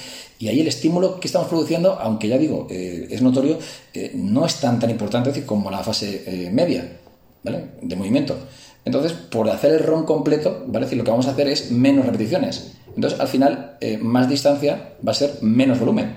y 0.44 0.50
ahí 0.50 0.60
el 0.60 0.68
estímulo 0.68 1.22
que 1.22 1.28
estamos 1.28 1.48
produciendo, 1.48 1.94
aunque 1.94 2.28
ya 2.28 2.38
digo, 2.38 2.68
eh, 2.70 3.08
es 3.10 3.22
notorio, 3.22 3.58
eh, 3.94 4.12
no 4.14 4.46
es 4.46 4.60
tan, 4.60 4.78
tan 4.78 4.90
importante 4.90 5.46
como 5.46 5.72
la 5.72 5.82
fase 5.82 6.22
eh, 6.28 6.50
media 6.52 7.00
¿vale? 7.46 7.68
de 7.82 7.96
movimiento. 7.96 8.36
Entonces, 8.84 9.14
por 9.14 9.50
hacer 9.50 9.72
el 9.72 9.80
RON 9.80 10.04
completo, 10.04 10.66
¿vale? 10.68 10.86
decir, 10.86 10.98
lo 10.98 11.06
que 11.06 11.12
vamos 11.12 11.28
a 11.28 11.32
hacer 11.32 11.48
es 11.48 11.72
menos 11.72 12.06
repeticiones. 12.06 12.74
Entonces, 12.94 13.22
al 13.22 13.30
final, 13.30 13.78
más 14.02 14.28
distancia 14.28 14.96
va 15.08 15.14
a 15.14 15.16
ser 15.16 15.38
menos 15.40 15.80
volumen, 15.80 16.14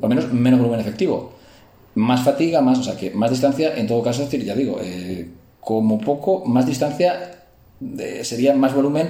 o 0.00 0.06
menos 0.06 0.32
menos 0.32 0.60
volumen 0.60 0.78
efectivo. 0.78 1.32
Más 1.96 2.22
fatiga, 2.22 2.60
más, 2.60 2.78
o 2.78 2.84
sea 2.84 2.96
que 2.96 3.10
más 3.10 3.30
distancia, 3.30 3.76
en 3.76 3.88
todo 3.88 4.04
caso, 4.04 4.22
es 4.22 4.30
decir, 4.30 4.46
ya 4.46 4.54
digo, 4.54 4.78
como 5.58 5.98
poco, 5.98 6.44
más 6.44 6.64
distancia 6.64 7.42
sería 8.22 8.54
más 8.54 8.72
volumen 8.72 9.08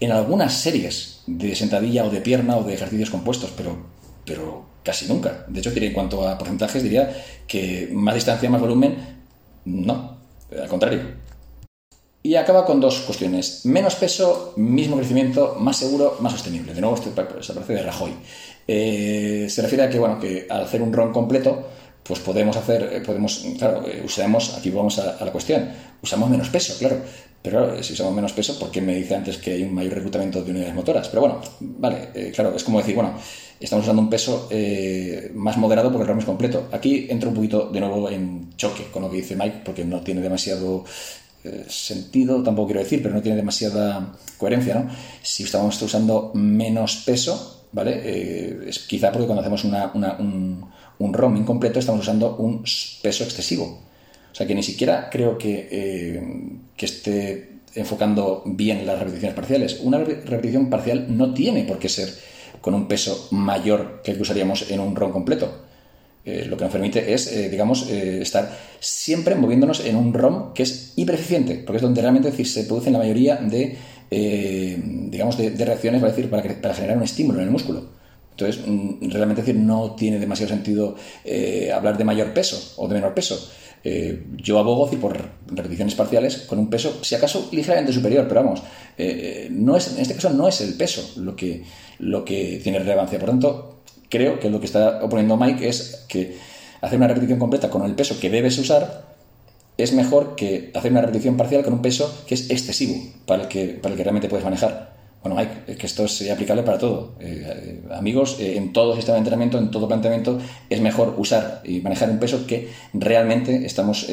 en 0.00 0.10
algunas 0.10 0.54
series 0.54 1.20
de 1.26 1.54
sentadilla 1.54 2.04
o 2.04 2.10
de 2.10 2.22
pierna 2.22 2.56
o 2.56 2.64
de 2.64 2.72
ejercicios 2.72 3.10
compuestos, 3.10 3.52
pero 3.54 3.94
pero 4.26 4.66
casi 4.82 5.06
nunca. 5.06 5.44
De 5.48 5.60
hecho, 5.60 5.72
en 5.74 5.92
cuanto 5.92 6.28
a 6.28 6.36
porcentajes, 6.36 6.82
diría 6.82 7.24
que 7.46 7.88
más 7.92 8.14
distancia, 8.14 8.50
más 8.50 8.60
volumen, 8.60 8.96
no, 9.64 10.18
al 10.50 10.68
contrario. 10.68 11.00
Y 12.22 12.34
acaba 12.34 12.66
con 12.66 12.80
dos 12.80 13.00
cuestiones. 13.02 13.64
Menos 13.66 13.94
peso, 13.94 14.52
mismo 14.56 14.96
crecimiento, 14.96 15.56
más 15.60 15.76
seguro, 15.76 16.16
más 16.20 16.32
sostenible. 16.32 16.74
De 16.74 16.80
nuevo, 16.80 16.96
esto 16.96 17.10
aparece 17.14 17.74
de 17.74 17.82
Rajoy. 17.82 18.12
Eh, 18.66 19.46
se 19.48 19.62
refiere 19.62 19.84
a 19.84 19.88
que, 19.88 19.98
bueno, 19.98 20.18
que 20.18 20.46
al 20.50 20.64
hacer 20.64 20.82
un 20.82 20.92
RON 20.92 21.12
completo, 21.12 21.68
pues 22.02 22.18
podemos 22.20 22.56
hacer, 22.56 22.90
eh, 22.92 23.00
podemos, 23.00 23.46
claro, 23.58 23.86
eh, 23.86 24.02
usamos, 24.04 24.54
aquí 24.54 24.70
vamos 24.70 24.98
a, 24.98 25.24
la 25.24 25.30
cuestión, 25.30 25.68
usamos 26.02 26.28
menos 26.28 26.48
peso, 26.48 26.76
claro, 26.78 27.00
Pero 27.42 27.80
si 27.80 27.92
usamos 27.92 28.12
menos 28.12 28.32
peso, 28.32 28.58
¿por 28.58 28.72
qué 28.72 28.80
me 28.80 28.96
dice 28.96 29.14
antes 29.14 29.38
que 29.38 29.52
hay 29.52 29.62
un 29.62 29.72
mayor 29.72 29.94
reclutamiento 29.94 30.42
de 30.42 30.50
unidades 30.50 30.74
motoras? 30.74 31.08
Pero 31.08 31.20
bueno, 31.20 31.40
vale, 31.60 32.32
claro, 32.34 32.56
es 32.56 32.64
como 32.64 32.78
decir, 32.78 32.96
bueno, 32.96 33.14
estamos 33.60 33.84
usando 33.84 34.02
un 34.02 34.10
peso 34.10 34.48
eh, 34.50 35.30
más 35.34 35.56
moderado 35.56 35.90
porque 35.90 36.02
el 36.02 36.08
ROM 36.08 36.18
es 36.18 36.24
completo. 36.24 36.68
Aquí 36.72 37.06
entro 37.08 37.30
un 37.30 37.34
poquito 37.34 37.70
de 37.70 37.80
nuevo 37.80 38.08
en 38.10 38.56
choque 38.56 38.84
con 38.92 39.02
lo 39.02 39.10
que 39.10 39.16
dice 39.16 39.36
Mike, 39.36 39.62
porque 39.64 39.84
no 39.84 40.00
tiene 40.00 40.20
demasiado 40.20 40.84
eh, 41.44 41.64
sentido, 41.68 42.42
tampoco 42.42 42.68
quiero 42.68 42.80
decir, 42.80 43.02
pero 43.02 43.14
no 43.14 43.22
tiene 43.22 43.36
demasiada 43.36 44.12
coherencia, 44.38 44.74
¿no? 44.74 44.90
Si 45.22 45.44
estamos 45.44 45.80
usando 45.80 46.32
menos 46.34 47.02
peso, 47.06 47.66
¿vale? 47.72 48.68
es 48.68 48.80
quizá 48.80 49.12
porque 49.12 49.26
cuando 49.26 49.42
hacemos 49.42 49.64
un, 49.64 50.66
un 50.98 51.12
ROM 51.12 51.36
incompleto 51.36 51.78
estamos 51.78 52.02
usando 52.02 52.36
un 52.36 52.62
peso 53.02 53.24
excesivo. 53.24 53.86
O 54.32 54.34
sea 54.34 54.46
que 54.46 54.54
ni 54.54 54.62
siquiera 54.62 55.08
creo 55.10 55.38
que, 55.38 55.66
eh, 55.70 56.22
que 56.76 56.84
esté 56.84 57.52
enfocando 57.74 58.42
bien 58.44 58.86
las 58.86 58.98
repeticiones 58.98 59.34
parciales. 59.34 59.80
Una 59.82 59.96
repetición 59.96 60.68
parcial 60.68 61.06
no 61.16 61.32
tiene 61.32 61.64
por 61.64 61.78
qué 61.78 61.88
ser 61.88 62.12
con 62.60 62.74
un 62.74 62.88
peso 62.88 63.28
mayor 63.30 64.00
que 64.02 64.12
el 64.12 64.16
que 64.16 64.22
usaríamos 64.22 64.70
en 64.70 64.80
un 64.80 64.94
ROM 64.96 65.12
completo. 65.12 65.62
Eh, 66.24 66.44
lo 66.46 66.56
que 66.56 66.64
nos 66.64 66.72
permite 66.72 67.12
es, 67.12 67.32
eh, 67.32 67.48
digamos, 67.48 67.88
estar 67.88 68.50
siempre 68.80 69.36
moviéndonos 69.36 69.84
en 69.84 69.96
un 69.96 70.12
ROM 70.12 70.52
que 70.52 70.64
es 70.64 70.92
hipereficiente, 70.96 71.62
porque 71.64 71.76
es 71.76 71.82
donde 71.82 72.00
realmente 72.00 72.32
se 72.44 72.64
producen 72.64 72.92
la 72.92 72.98
mayoría 72.98 73.36
de, 73.36 73.76
digamos, 74.10 75.36
de, 75.38 75.50
reacciones 75.64 76.00
para, 76.00 76.12
decir, 76.12 76.28
para, 76.28 76.74
generar 76.74 76.96
un 76.96 77.04
estímulo 77.04 77.38
en 77.38 77.44
el 77.44 77.50
músculo. 77.50 77.95
Entonces, 78.36 78.62
mm, 78.66 79.10
realmente 79.10 79.42
decir, 79.42 79.56
no 79.56 79.94
tiene 79.96 80.18
demasiado 80.18 80.54
sentido 80.54 80.96
hablar 81.74 81.96
de 81.96 82.04
mayor 82.04 82.32
peso 82.34 82.74
o 82.76 82.86
de 82.86 82.94
menor 82.94 83.14
peso. 83.14 83.50
Eh, 83.88 84.24
yo 84.38 84.58
abogo 84.58 84.90
por 84.98 85.16
repeticiones 85.46 85.94
parciales 85.94 86.38
con 86.38 86.58
un 86.58 86.68
peso, 86.68 87.04
si 87.04 87.14
acaso, 87.14 87.48
ligeramente 87.52 87.92
superior, 87.92 88.26
pero 88.28 88.42
vamos, 88.42 88.60
eh, 88.98 89.46
no 89.52 89.76
es, 89.76 89.94
en 89.94 90.00
este 90.00 90.14
caso 90.14 90.30
no 90.30 90.48
es 90.48 90.60
el 90.60 90.74
peso 90.74 91.08
lo 91.20 91.36
que, 91.36 91.62
lo 92.00 92.24
que 92.24 92.60
tiene 92.64 92.80
relevancia. 92.80 93.16
Por 93.20 93.28
tanto, 93.28 93.76
creo 94.08 94.40
que 94.40 94.50
lo 94.50 94.58
que 94.58 94.66
está 94.66 95.04
oponiendo 95.04 95.36
Mike 95.36 95.68
es 95.68 96.04
que 96.08 96.36
hacer 96.80 96.98
una 96.98 97.06
repetición 97.06 97.38
completa 97.38 97.70
con 97.70 97.84
el 97.84 97.94
peso 97.94 98.18
que 98.18 98.28
debes 98.28 98.58
usar 98.58 99.04
es 99.78 99.92
mejor 99.92 100.34
que 100.34 100.72
hacer 100.74 100.90
una 100.90 101.02
repetición 101.02 101.36
parcial 101.36 101.62
con 101.62 101.74
un 101.74 101.82
peso 101.82 102.24
que 102.26 102.34
es 102.34 102.50
excesivo 102.50 103.00
para 103.24 103.44
el 103.44 103.48
que, 103.48 103.66
para 103.68 103.92
el 103.92 103.96
que 103.96 104.02
realmente 104.02 104.28
puedes 104.28 104.44
manejar. 104.44 104.95
Bueno, 105.26 105.40
Mike, 105.40 105.76
que 105.76 105.86
esto 105.86 106.06
sería 106.06 106.34
aplicable 106.34 106.62
para 106.62 106.78
todo. 106.78 107.14
Eh, 107.18 107.42
eh, 107.44 107.82
amigos, 107.92 108.36
eh, 108.38 108.56
en 108.56 108.72
todo 108.72 108.94
sistema 108.94 109.14
de 109.14 109.20
entrenamiento, 109.20 109.58
en 109.58 109.72
todo 109.72 109.88
planteamiento, 109.88 110.38
es 110.70 110.80
mejor 110.80 111.14
usar 111.18 111.62
y 111.64 111.80
manejar 111.80 112.10
un 112.10 112.20
peso 112.20 112.46
que 112.46 112.68
realmente 112.94 113.66
estamos 113.66 114.06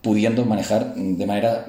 pudiendo 0.00 0.46
manejar 0.46 0.94
de 0.94 1.26
manera, 1.26 1.66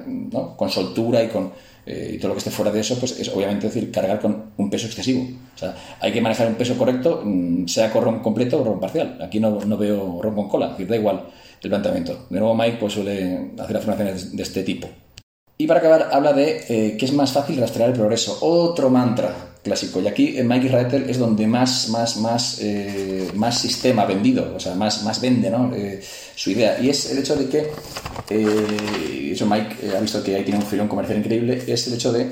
con 0.56 0.70
soltura 0.70 1.22
y 1.22 1.28
con 1.28 1.52
y 1.86 2.18
todo 2.18 2.28
lo 2.28 2.34
que 2.34 2.38
esté 2.38 2.50
fuera 2.50 2.70
de 2.70 2.80
eso, 2.80 2.98
pues 2.98 3.18
es 3.18 3.28
obviamente 3.30 3.66
decir, 3.66 3.90
cargar 3.90 4.20
con 4.20 4.52
un 4.58 4.70
peso 4.70 4.86
excesivo. 4.86 5.26
O 5.54 5.58
sea, 5.58 5.74
hay 6.00 6.12
que 6.12 6.20
manejar 6.20 6.46
un 6.48 6.54
peso 6.54 6.76
correcto, 6.76 7.22
mm, 7.24 7.66
sea 7.66 7.90
con 7.90 8.04
ROM 8.04 8.22
completo 8.22 8.60
o 8.60 8.64
ROM 8.64 8.80
parcial. 8.80 9.18
Aquí 9.22 9.40
no, 9.40 9.58
no 9.64 9.76
veo 9.76 10.20
ROM 10.22 10.34
con 10.34 10.48
cola, 10.48 10.76
da 10.78 10.96
igual 10.96 11.24
el 11.62 11.70
planteamiento. 11.70 12.26
De 12.30 12.38
nuevo, 12.38 12.54
Mike 12.54 12.76
pues, 12.78 12.92
suele 12.94 13.52
hacer 13.58 13.76
afirmaciones 13.76 14.36
de 14.36 14.42
este 14.42 14.62
tipo. 14.62 14.88
Y 15.60 15.66
para 15.66 15.80
acabar, 15.80 16.10
habla 16.12 16.32
de 16.32 16.64
eh, 16.68 16.96
que 16.96 17.04
es 17.04 17.12
más 17.12 17.32
fácil 17.32 17.58
rastrear 17.58 17.90
el 17.90 17.96
progreso. 17.96 18.38
Otro 18.42 18.90
mantra 18.90 19.34
clásico. 19.62 20.00
Y 20.00 20.06
aquí 20.06 20.38
en 20.38 20.46
Mike 20.46 20.66
Israel 20.66 21.06
es 21.08 21.18
donde 21.18 21.48
más, 21.48 21.88
más, 21.88 22.16
más, 22.18 22.58
eh, 22.60 23.28
más 23.34 23.58
sistema 23.58 24.04
vendido, 24.04 24.54
o 24.54 24.60
sea, 24.60 24.76
más, 24.76 25.02
más 25.02 25.20
vende 25.20 25.50
¿no? 25.50 25.74
Eh, 25.74 26.00
su 26.36 26.50
idea. 26.50 26.78
Y 26.80 26.88
es 26.90 27.10
el 27.10 27.18
hecho 27.18 27.34
de 27.34 27.48
que, 27.48 29.32
eso 29.32 29.46
Mike 29.46 29.96
ha 29.96 30.00
visto 30.00 30.22
que 30.22 30.36
ahí 30.36 30.44
tiene 30.44 30.60
un 30.60 30.66
filón 30.66 30.86
comercial 30.86 31.18
increíble, 31.18 31.60
es 31.66 31.88
el 31.88 31.94
hecho 31.94 32.12
de 32.12 32.30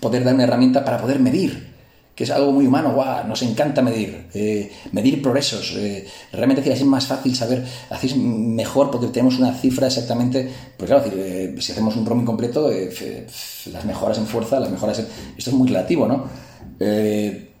poder 0.00 0.24
dar 0.24 0.34
una 0.34 0.44
herramienta 0.44 0.84
para 0.84 0.98
poder 1.00 1.20
medir 1.20 1.71
que 2.14 2.24
es 2.24 2.30
algo 2.30 2.52
muy 2.52 2.66
humano, 2.66 2.92
guau, 2.92 3.26
nos 3.26 3.42
encanta 3.42 3.80
medir, 3.80 4.26
eh, 4.34 4.70
medir 4.92 5.22
progresos, 5.22 5.74
eh, 5.76 6.06
realmente 6.32 6.70
es 6.70 6.84
más 6.84 7.06
fácil 7.06 7.34
saber, 7.34 7.64
así 7.88 8.08
es 8.08 8.16
mejor 8.16 8.90
porque 8.90 9.06
tenemos 9.06 9.38
una 9.38 9.54
cifra 9.54 9.86
exactamente, 9.86 10.48
pues 10.76 10.90
claro, 10.90 11.04
eh, 11.16 11.54
si 11.58 11.72
hacemos 11.72 11.96
un 11.96 12.04
roaming 12.04 12.26
completo, 12.26 12.70
las 12.70 13.84
mejoras 13.86 14.18
en 14.18 14.26
fuerza, 14.26 14.60
las 14.60 14.70
mejoras 14.70 14.98
en... 14.98 15.06
Esto 15.38 15.50
es 15.50 15.56
muy 15.56 15.68
relativo, 15.68 16.06
¿no? 16.06 16.52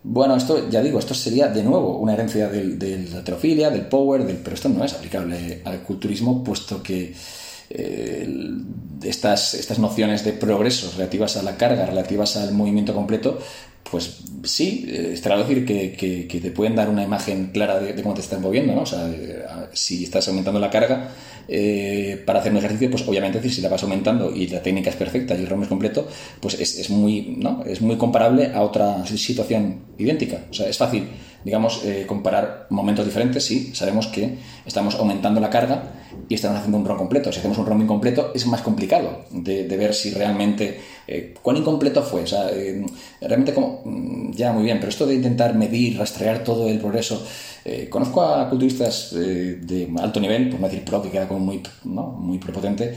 bueno, 0.04 0.34
esto 0.34 0.68
ya 0.68 0.82
digo, 0.82 0.98
esto 0.98 1.14
sería 1.14 1.46
de 1.46 1.62
nuevo 1.62 1.98
una 1.98 2.14
herencia 2.14 2.48
de 2.48 3.06
la 3.08 3.20
heterofilia, 3.20 3.70
del 3.70 3.86
power, 3.86 4.24
del, 4.24 4.38
pero 4.38 4.54
esto 4.54 4.68
no 4.68 4.84
es 4.84 4.94
aplicable 4.94 5.62
al 5.64 5.80
culturismo, 5.82 6.42
puesto 6.42 6.82
que 6.82 7.14
estas, 9.02 9.54
estas 9.54 9.78
nociones 9.78 10.24
de 10.24 10.32
progreso 10.32 10.90
relativas 10.96 11.36
a 11.36 11.44
la 11.44 11.56
carga, 11.56 11.86
relativas 11.86 12.36
al 12.36 12.52
movimiento 12.52 12.94
completo, 12.94 13.38
pues 13.90 14.20
sí, 14.44 14.86
eh, 14.88 15.10
estará 15.12 15.36
decir 15.36 15.66
que, 15.66 15.92
que, 15.92 16.40
te 16.40 16.50
pueden 16.50 16.74
dar 16.74 16.88
una 16.88 17.02
imagen 17.02 17.50
clara 17.52 17.78
de, 17.78 18.02
cómo 18.02 18.14
te 18.14 18.20
estás 18.20 18.40
moviendo, 18.40 18.74
¿no? 18.74 18.82
O 18.82 18.86
sea, 18.86 19.08
si 19.72 20.04
estás 20.04 20.26
aumentando 20.28 20.60
la 20.60 20.70
carga 20.70 21.10
eh, 21.48 22.22
para 22.24 22.40
hacer 22.40 22.52
un 22.52 22.58
ejercicio, 22.58 22.90
pues 22.90 23.06
obviamente 23.06 23.46
si 23.48 23.60
la 23.60 23.68
vas 23.68 23.82
aumentando 23.82 24.34
y 24.34 24.46
la 24.46 24.62
técnica 24.62 24.90
es 24.90 24.96
perfecta 24.96 25.34
y 25.34 25.40
el 25.40 25.46
ROM 25.46 25.62
es 25.62 25.68
completo, 25.68 26.08
pues 26.40 26.54
es, 26.54 26.78
es, 26.78 26.90
muy, 26.90 27.36
¿no? 27.38 27.64
es 27.66 27.80
muy 27.80 27.96
comparable 27.96 28.52
a 28.54 28.62
otra 28.62 29.04
situación 29.06 29.80
idéntica. 29.98 30.44
O 30.50 30.54
sea, 30.54 30.68
es 30.68 30.78
fácil, 30.78 31.08
digamos, 31.44 31.82
comparar 32.06 32.66
momentos 32.70 33.04
diferentes 33.04 33.44
si 33.44 33.74
sabemos 33.74 34.06
que 34.06 34.38
estamos 34.64 34.94
aumentando 34.94 35.40
la 35.40 35.50
carga 35.50 35.92
y 36.28 36.34
estamos 36.34 36.58
haciendo 36.58 36.78
un 36.78 36.84
ROM 36.84 36.98
completo. 36.98 37.32
Si 37.32 37.38
hacemos 37.38 37.58
un 37.58 37.66
ROM 37.66 37.82
incompleto 37.82 38.32
es 38.34 38.46
más 38.46 38.62
complicado 38.62 39.24
de, 39.30 39.64
ver 39.76 39.94
si 39.94 40.10
realmente 40.10 40.80
eh, 41.06 41.34
¿Cuán 41.42 41.56
incompleto 41.56 42.02
fue? 42.02 42.22
O 42.22 42.26
eh, 42.50 42.84
realmente 43.20 43.52
como, 43.52 43.82
mm, 43.84 44.32
ya 44.32 44.52
muy 44.52 44.64
bien, 44.64 44.78
pero 44.78 44.90
esto 44.90 45.06
de 45.06 45.14
intentar 45.14 45.54
medir, 45.54 45.98
rastrear 45.98 46.44
todo 46.44 46.68
el 46.68 46.78
progreso, 46.78 47.24
eh, 47.64 47.88
conozco 47.90 48.22
a 48.22 48.48
culturistas 48.48 49.12
de 49.12 49.88
alto 50.00 50.20
nivel, 50.20 50.48
por 50.48 50.60
no 50.60 50.68
decir 50.68 50.84
pro, 50.84 51.02
que 51.02 51.10
queda 51.10 51.28
como 51.28 51.40
muy, 51.40 51.60
muy 51.84 52.38
prepotente, 52.38 52.94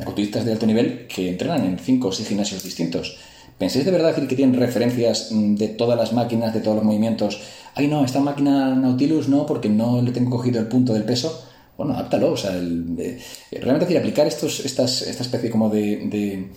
a 0.00 0.04
culturistas 0.04 0.44
de 0.44 0.52
alto 0.52 0.66
nivel 0.66 1.06
que 1.06 1.28
entrenan 1.28 1.64
en 1.64 1.78
cinco 1.78 2.08
o 2.08 2.12
seis 2.12 2.28
gimnasios 2.28 2.62
distintos. 2.62 3.18
¿Pensáis 3.58 3.84
de 3.84 3.90
verdad 3.90 4.14
que 4.14 4.34
tienen 4.34 4.58
referencias 4.58 5.30
mm, 5.30 5.54
de 5.56 5.68
todas 5.68 5.98
las 5.98 6.12
máquinas, 6.12 6.52
de 6.54 6.60
todos 6.60 6.76
los 6.76 6.84
movimientos? 6.84 7.40
Ay, 7.74 7.88
no, 7.88 8.04
esta 8.04 8.20
máquina 8.20 8.74
Nautilus 8.74 9.28
no, 9.28 9.46
porque 9.46 9.68
no 9.68 10.02
le 10.02 10.12
tengo 10.12 10.30
cogido 10.30 10.60
el 10.60 10.66
punto 10.66 10.92
del 10.92 11.04
peso 11.04 11.48
bueno, 11.76 11.94
áptalo. 11.98 12.32
O 12.32 12.36
sea, 12.36 12.52
realmente 12.52 13.86
decir, 13.86 13.98
aplicar 13.98 14.26
estos, 14.26 14.64
estas, 14.64 15.02
esta 15.02 15.22
especie 15.22 15.50
como 15.50 15.68
de, 15.68 16.48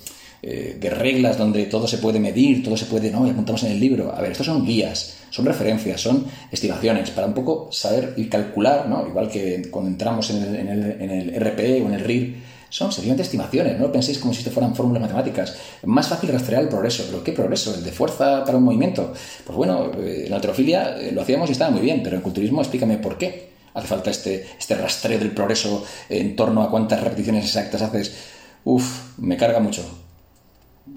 eh, 0.42 0.78
de, 0.80 0.90
reglas 0.90 1.38
donde 1.38 1.66
todo 1.66 1.88
se 1.88 1.98
puede 1.98 2.20
medir, 2.20 2.64
todo 2.64 2.78
se 2.78 2.86
puede, 2.86 3.12
no, 3.12 3.25
y 3.25 3.30
apuntamos 3.30 3.64
en 3.64 3.72
el 3.72 3.80
libro. 3.80 4.14
A 4.16 4.22
ver, 4.22 4.32
estos 4.32 4.46
son 4.46 4.66
guías, 4.66 5.18
son 5.30 5.46
referencias, 5.46 6.02
son 6.02 6.25
estimaciones, 6.52 7.12
para 7.12 7.28
un 7.28 7.34
poco 7.34 7.70
saber 7.72 8.14
y 8.18 8.25
calcular, 8.25 8.88
¿no? 8.88 9.08
Igual 9.08 9.30
que 9.30 9.70
cuando 9.72 9.90
entramos 9.90 10.30
en 10.30 10.44
el, 10.44 10.56
en 10.56 10.68
el, 10.68 11.02
en 11.02 11.12
el 11.12 11.36
RP 11.36 11.84
o 11.84 11.88
en 11.88 11.94
el 11.94 12.02
RIR, 12.02 12.36
son 12.70 12.92
sencillamente 12.92 13.24
estimaciones, 13.24 13.80
no 13.80 13.92
penséis 13.92 14.18
como 14.20 14.34
si 14.34 14.40
esto 14.40 14.52
fueran 14.52 14.76
fórmulas 14.76 15.02
matemáticas. 15.02 15.56
Más 15.84 16.08
fácil 16.08 16.30
rastrear 16.32 16.64
el 16.64 16.70
progreso, 16.70 17.04
pero 17.08 17.24
¿qué 17.24 17.32
progreso? 17.32 17.74
¿El 17.76 17.84
de 17.84 17.92
fuerza 17.92 18.44
para 18.44 18.58
un 18.58 18.64
movimiento? 18.64 19.14
Pues 19.46 19.56
bueno, 19.56 19.92
eh, 19.98 20.24
en 20.26 20.30
la 20.30 20.38
alterofilia 20.38 20.98
eh, 21.00 21.12
lo 21.12 21.22
hacíamos 21.22 21.50
y 21.50 21.54
estaba 21.54 21.72
muy 21.72 21.82
bien, 21.82 22.02
pero 22.04 22.16
en 22.16 22.22
culturismo 22.22 22.62
explícame 22.62 22.98
por 22.98 23.18
qué 23.18 23.50
hace 23.74 23.88
falta 23.88 24.10
este, 24.10 24.48
este 24.58 24.76
rastreo 24.76 25.20
del 25.20 25.32
progreso 25.32 25.86
en 26.10 26.36
torno 26.36 26.64
a 26.64 26.70
cuántas 26.70 27.02
repeticiones 27.02 27.46
exactas 27.46 27.82
haces. 27.82 28.16
Uf, 28.64 29.18
me 29.18 29.38
carga 29.38 29.60
mucho, 29.60 29.84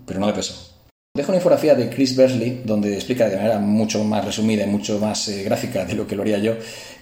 pero 0.07 0.21
no 0.21 0.27
de 0.27 0.33
peso. 0.33 0.78
Dejo 1.19 1.33
una 1.33 1.39
infografía 1.39 1.75
de 1.75 1.91
Chris 1.91 2.15
Bersley, 2.15 2.61
donde 2.65 2.95
explica 2.95 3.29
de 3.29 3.35
manera 3.35 3.59
mucho 3.59 4.05
más 4.05 4.25
resumida 4.25 4.63
y 4.63 4.69
mucho 4.69 5.01
más 5.01 5.27
eh, 5.27 5.43
gráfica 5.43 5.85
de 5.85 5.95
lo 5.95 6.07
que 6.07 6.15
lo 6.15 6.23
haría 6.23 6.39
yo. 6.39 6.53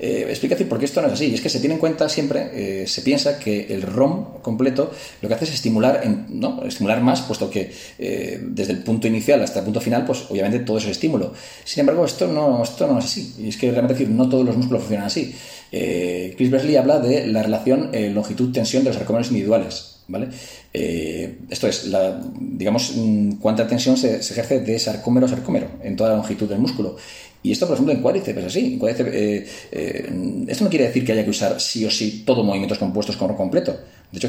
Eh, 0.00 0.24
explica 0.30 0.54
decir 0.54 0.70
por 0.70 0.78
qué 0.78 0.86
esto 0.86 1.02
no 1.02 1.08
es 1.08 1.12
así. 1.12 1.26
Y 1.26 1.34
es 1.34 1.42
que 1.42 1.50
se 1.50 1.60
tiene 1.60 1.74
en 1.74 1.80
cuenta 1.80 2.08
siempre, 2.08 2.48
eh, 2.54 2.86
se 2.86 3.02
piensa 3.02 3.38
que 3.38 3.66
el 3.74 3.82
ROM 3.82 4.40
completo 4.40 4.90
lo 5.20 5.28
que 5.28 5.34
hace 5.34 5.44
es 5.44 5.52
estimular, 5.52 6.02
¿no? 6.30 6.64
estimular 6.64 7.02
más, 7.02 7.20
puesto 7.20 7.50
que 7.50 7.70
desde 7.98 8.72
el 8.72 8.78
punto 8.78 9.06
inicial 9.06 9.42
hasta 9.42 9.58
el 9.58 9.66
punto 9.66 9.82
final, 9.82 10.06
pues 10.06 10.24
obviamente 10.30 10.60
todo 10.60 10.78
es 10.78 10.86
estímulo. 10.86 11.34
Sin 11.64 11.80
embargo, 11.80 12.06
esto 12.06 12.26
no, 12.26 12.62
esto 12.62 12.86
no 12.86 12.98
es 12.98 13.04
así. 13.04 13.34
Y 13.38 13.48
es 13.50 13.58
que 13.58 13.70
realmente 13.70 13.98
decir, 13.98 14.08
no 14.08 14.30
todos 14.30 14.46
los 14.46 14.56
músculos 14.56 14.84
funcionan 14.84 15.08
así. 15.08 15.34
Chris 15.70 16.50
Bersley 16.50 16.76
habla 16.76 17.00
de 17.00 17.26
la 17.26 17.42
relación 17.42 17.90
longitud-tensión 17.92 18.82
de 18.82 18.88
los 18.88 18.96
sarcómeros 18.96 19.28
individuales. 19.28 19.95
¿Vale? 20.08 20.28
Eh, 20.72 21.38
esto 21.48 21.66
es, 21.66 21.86
la, 21.86 22.20
digamos, 22.40 22.92
mm, 22.96 23.32
cuánta 23.32 23.66
tensión 23.66 23.96
se, 23.96 24.16
ejerce 24.16 24.60
de 24.60 24.78
sarcómero 24.78 25.26
a 25.26 25.28
sarcómero 25.28 25.68
en 25.82 25.96
toda 25.96 26.10
la 26.10 26.16
longitud 26.16 26.48
del 26.48 26.58
músculo. 26.58 26.96
Y 27.42 27.52
esto, 27.52 27.66
por 27.66 27.74
ejemplo, 27.74 27.94
en 27.94 28.02
cuádriceps 28.02 28.38
es 28.38 28.44
así. 28.44 28.78
Eh, 28.82 29.46
eh, 29.70 30.44
esto 30.48 30.64
no 30.64 30.70
quiere 30.70 30.86
decir 30.86 31.04
que 31.04 31.12
haya 31.12 31.22
que 31.22 31.30
usar 31.30 31.60
sí 31.60 31.84
o 31.84 31.90
sí 31.90 32.24
todos 32.26 32.44
movimientos 32.44 32.78
compuestos 32.78 33.16
con 33.16 33.34
completo. 33.34 33.78
De 34.10 34.18
hecho, 34.18 34.28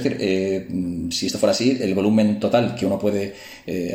si 1.12 1.28
esto 1.28 1.38
fuera 1.38 1.52
así, 1.52 1.78
el 1.80 1.94
volumen 1.96 2.40
total 2.40 2.76
que 2.76 2.86
uno 2.86 3.00
puede, 3.00 3.36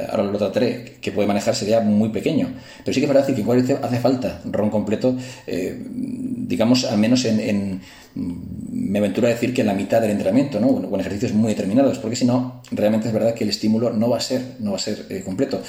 ahora 0.08 0.24
lo 0.24 0.38
trataré, 0.38 0.96
que 1.00 1.12
puede 1.12 1.28
manejar 1.28 1.54
sería 1.54 1.80
muy 1.80 2.08
pequeño. 2.08 2.52
Pero 2.84 2.94
sí 2.94 3.00
que 3.00 3.06
es 3.06 3.12
verdad 3.12 3.26
que 3.26 3.32
en 3.32 3.46
cuádriceps 3.46 3.84
hace 3.84 3.98
falta 3.98 4.40
ron 4.44 4.70
completo, 4.70 5.16
digamos, 5.46 6.84
al 6.84 6.98
menos 6.98 7.24
en 7.24 7.80
me 8.14 8.98
aventuro 8.98 9.26
a 9.26 9.30
decir 9.30 9.54
que 9.54 9.64
la 9.64 9.74
mitad 9.74 10.00
del 10.00 10.10
entrenamiento, 10.10 10.60
¿no? 10.60 10.68
Con 10.88 11.00
ejercicios 11.00 11.32
muy 11.32 11.50
determinados, 11.50 11.98
porque 11.98 12.16
si 12.16 12.24
no, 12.24 12.62
realmente 12.70 13.08
es 13.08 13.14
verdad 13.14 13.34
que 13.34 13.44
el 13.44 13.50
estímulo 13.50 13.90
no 13.90 14.08
va 14.10 14.18
a 14.18 14.20
ser, 14.20 14.56
no 14.60 14.72
va 14.72 14.76
a 14.76 14.80
ser 14.80 15.06
eh, 15.08 15.22
completo. 15.24 15.62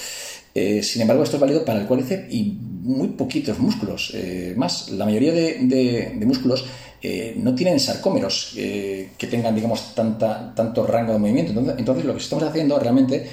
Eh, 0.54 0.84
sin 0.84 1.02
embargo, 1.02 1.24
esto 1.24 1.38
es 1.38 1.42
válido 1.42 1.64
para 1.66 1.80
el 1.80 1.88
cuádriceps 1.88 2.32
y 2.34 2.58
muy 2.62 3.10
poquitos 3.10 3.60
músculos. 3.60 4.12
Eh, 4.14 4.54
más, 4.58 4.90
la 4.92 5.06
mayoría 5.06 5.32
de, 5.34 6.14
músculos 6.26 6.66
no 7.36 7.54
tienen 7.54 7.82
sarcómeros 7.82 8.54
que 8.56 9.28
tengan, 9.30 9.54
digamos, 9.54 9.94
tanta, 9.94 10.54
tanto 10.56 10.88
rango 10.88 11.12
de 11.14 11.20
movimiento. 11.20 11.52
Entonces, 11.52 11.76
entonces, 11.78 12.06
lo 12.06 12.14
que 12.14 12.20
estamos 12.20 12.46
haciendo 12.46 12.80
realmente 12.80 13.28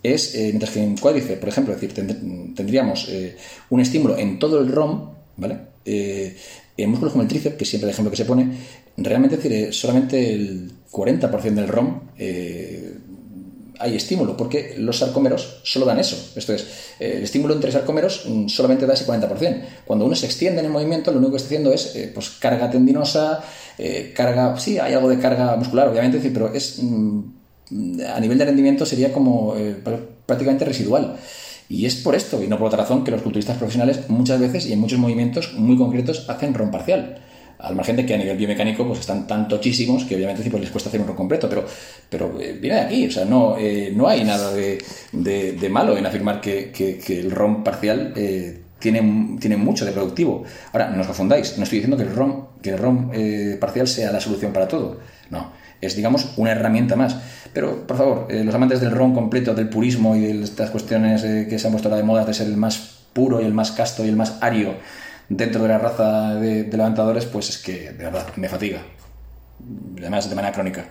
es, 0.00 0.34
mientras 0.36 0.70
que 0.70 0.82
en 0.82 0.96
cuádriceps, 0.96 1.40
por 1.40 1.48
ejemplo, 1.48 1.74
decir, 1.74 1.92
tendríamos 1.92 3.10
un 3.70 3.80
estímulo 3.80 4.16
en 4.16 4.38
todo 4.38 4.60
el 4.60 4.70
ROM, 4.70 5.10
¿vale? 5.38 5.58
En 6.76 6.90
músculos 6.90 7.12
como 7.12 7.22
el 7.22 7.28
tríceps, 7.28 7.56
que 7.56 7.64
siempre 7.64 7.88
el 7.88 7.92
ejemplo 7.92 8.10
que 8.10 8.16
se 8.16 8.24
pone, 8.24 8.50
realmente 8.96 9.36
decir, 9.36 9.52
eh, 9.52 9.72
solamente 9.72 10.32
el 10.32 10.72
40% 10.90 11.54
del 11.54 11.68
ROM 11.68 12.00
eh, 12.18 12.94
hay 13.78 13.96
estímulo, 13.96 14.36
porque 14.36 14.74
los 14.78 14.98
sarcómeros 14.98 15.60
solo 15.62 15.86
dan 15.86 15.98
eso. 15.98 16.32
Esto 16.36 16.54
es, 16.54 16.62
eh, 17.00 17.14
el 17.16 17.22
estímulo 17.22 17.54
entre 17.54 17.72
sarcómeros 17.72 18.24
mm, 18.26 18.48
solamente 18.48 18.86
da 18.86 18.94
ese 18.94 19.06
40%. 19.06 19.62
Cuando 19.86 20.04
uno 20.04 20.14
se 20.14 20.26
extiende 20.26 20.60
en 20.60 20.66
el 20.66 20.72
movimiento, 20.72 21.12
lo 21.12 21.18
único 21.18 21.32
que 21.32 21.36
está 21.38 21.48
haciendo 21.48 21.72
es 21.72 21.96
pues, 22.14 22.30
carga 22.30 22.70
tendinosa, 22.70 23.42
carga, 24.14 24.58
sí, 24.58 24.78
hay 24.78 24.94
algo 24.94 25.08
de 25.08 25.18
carga 25.18 25.56
muscular, 25.56 25.88
obviamente, 25.88 26.18
pero 26.30 26.52
es 26.52 26.78
mm, 26.82 27.20
a 28.14 28.20
nivel 28.20 28.38
de 28.38 28.44
rendimiento 28.44 28.86
sería 28.86 29.12
como 29.12 29.54
prácticamente 30.26 30.64
residual. 30.64 31.16
Y 31.68 31.86
es 31.86 31.96
por 31.96 32.14
esto, 32.14 32.42
y 32.42 32.46
no 32.46 32.58
por 32.58 32.68
otra 32.68 32.78
razón, 32.78 33.04
que 33.04 33.10
los 33.10 33.22
culturistas 33.22 33.56
profesionales 33.56 34.08
muchas 34.08 34.40
veces 34.40 34.66
y 34.66 34.72
en 34.72 34.80
muchos 34.80 34.98
movimientos 34.98 35.54
muy 35.54 35.76
concretos 35.76 36.28
hacen 36.28 36.54
ron 36.54 36.70
parcial. 36.70 37.18
Al 37.58 37.74
margen 37.74 37.96
de 37.96 38.04
que 38.04 38.14
a 38.14 38.18
nivel 38.18 38.36
biomecánico 38.36 38.86
pues 38.86 39.00
están 39.00 39.26
tan 39.26 39.48
tochísimos 39.48 40.04
que 40.04 40.14
obviamente 40.14 40.48
pues, 40.48 40.62
les 40.62 40.70
cuesta 40.70 40.90
hacer 40.90 41.00
un 41.00 41.06
ron 41.06 41.16
completo, 41.16 41.48
pero, 41.48 41.64
pero 42.08 42.40
eh, 42.40 42.56
viene 42.60 42.76
de 42.76 42.82
aquí, 42.82 43.06
o 43.06 43.10
sea, 43.10 43.24
no, 43.24 43.56
eh, 43.58 43.92
no 43.94 44.06
hay 44.06 44.24
nada 44.24 44.52
de, 44.52 44.78
de, 45.12 45.68
malo 45.68 45.96
en 45.96 46.06
afirmar 46.06 46.40
que, 46.40 46.70
que, 46.70 47.18
el 47.18 47.30
ron 47.30 47.64
parcial 47.64 48.12
eh, 48.14 48.60
tiene, 48.78 49.38
tiene, 49.40 49.56
mucho 49.56 49.84
de 49.84 49.92
productivo. 49.92 50.44
Ahora, 50.72 50.90
no 50.90 51.00
os 51.00 51.06
confundáis, 51.06 51.56
no 51.56 51.64
estoy 51.64 51.78
diciendo 51.78 51.96
que 51.96 52.04
el 52.04 52.14
ron, 52.14 52.48
que 52.62 52.70
el 52.70 52.78
ron 52.78 53.10
parcial 53.58 53.88
sea 53.88 54.12
la 54.12 54.20
solución 54.20 54.52
para 54.52 54.68
todo, 54.68 55.00
no 55.30 55.66
es, 55.80 55.96
digamos, 55.96 56.32
una 56.36 56.52
herramienta 56.52 56.96
más. 56.96 57.16
Pero, 57.56 57.86
por 57.86 57.96
favor, 57.96 58.26
eh, 58.28 58.44
los 58.44 58.54
amantes 58.54 58.82
del 58.82 58.90
ron 58.90 59.14
completo, 59.14 59.54
del 59.54 59.70
purismo 59.70 60.14
y 60.14 60.20
de 60.20 60.44
estas 60.44 60.68
cuestiones 60.68 61.24
eh, 61.24 61.46
que 61.48 61.58
se 61.58 61.66
han 61.66 61.72
puesto 61.72 61.88
ahora 61.88 61.96
de 61.96 62.02
moda 62.02 62.22
de 62.26 62.34
ser 62.34 62.48
el 62.48 62.58
más 62.58 62.98
puro 63.14 63.40
y 63.40 63.46
el 63.46 63.54
más 63.54 63.72
casto 63.72 64.04
y 64.04 64.08
el 64.08 64.14
más 64.14 64.36
ario 64.42 64.74
dentro 65.30 65.62
de 65.62 65.68
la 65.68 65.78
raza 65.78 66.34
de, 66.34 66.64
levantadores, 66.64 67.24
pues 67.24 67.48
es 67.48 67.56
que, 67.56 67.92
de 67.92 68.04
verdad, 68.04 68.26
me 68.36 68.50
fatiga. 68.50 68.82
Además, 69.96 70.28
de 70.28 70.36
manera 70.36 70.52
crónica. 70.52 70.84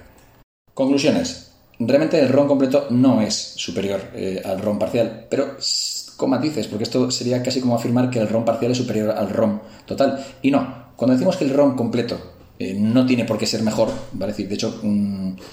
Conclusiones. 0.74 1.51
Realmente 1.77 2.19
el 2.19 2.29
ron 2.29 2.48
completo 2.48 2.88
no 2.89 3.22
es 3.22 3.36
superior 3.36 4.01
eh, 4.15 4.41
al 4.43 4.60
ron 4.60 4.79
parcial, 4.79 5.27
pero 5.29 5.57
con 6.17 6.31
matices, 6.31 6.65
porque 6.65 6.86
esto 6.86 7.12
sería 7.12 7.43
casi 7.43 7.62
como 7.62 7.75
afirmar 7.75 8.10
que 8.10 8.17
el 8.17 8.27
ron 8.27 8.43
parcial 8.43 8.72
es 8.72 8.79
superior 8.79 9.12
al 9.12 9.29
ron 9.29 9.62
total. 9.86 10.25
Y 10.41 10.50
no, 10.50 10.93
cuando 10.95 11.13
decimos 11.13 11.38
que 11.38 11.45
el 11.45 11.53
ron 11.53 11.75
completo 11.75 12.35
eh, 12.58 12.74
no 12.74 13.06
tiene 13.06 13.26
por 13.26 13.38
qué 13.38 13.46
ser 13.46 13.62
mejor, 13.64 13.92
¿vale? 14.14 14.32
decir, 14.32 14.48
de 14.48 14.56
hecho, 14.56 14.82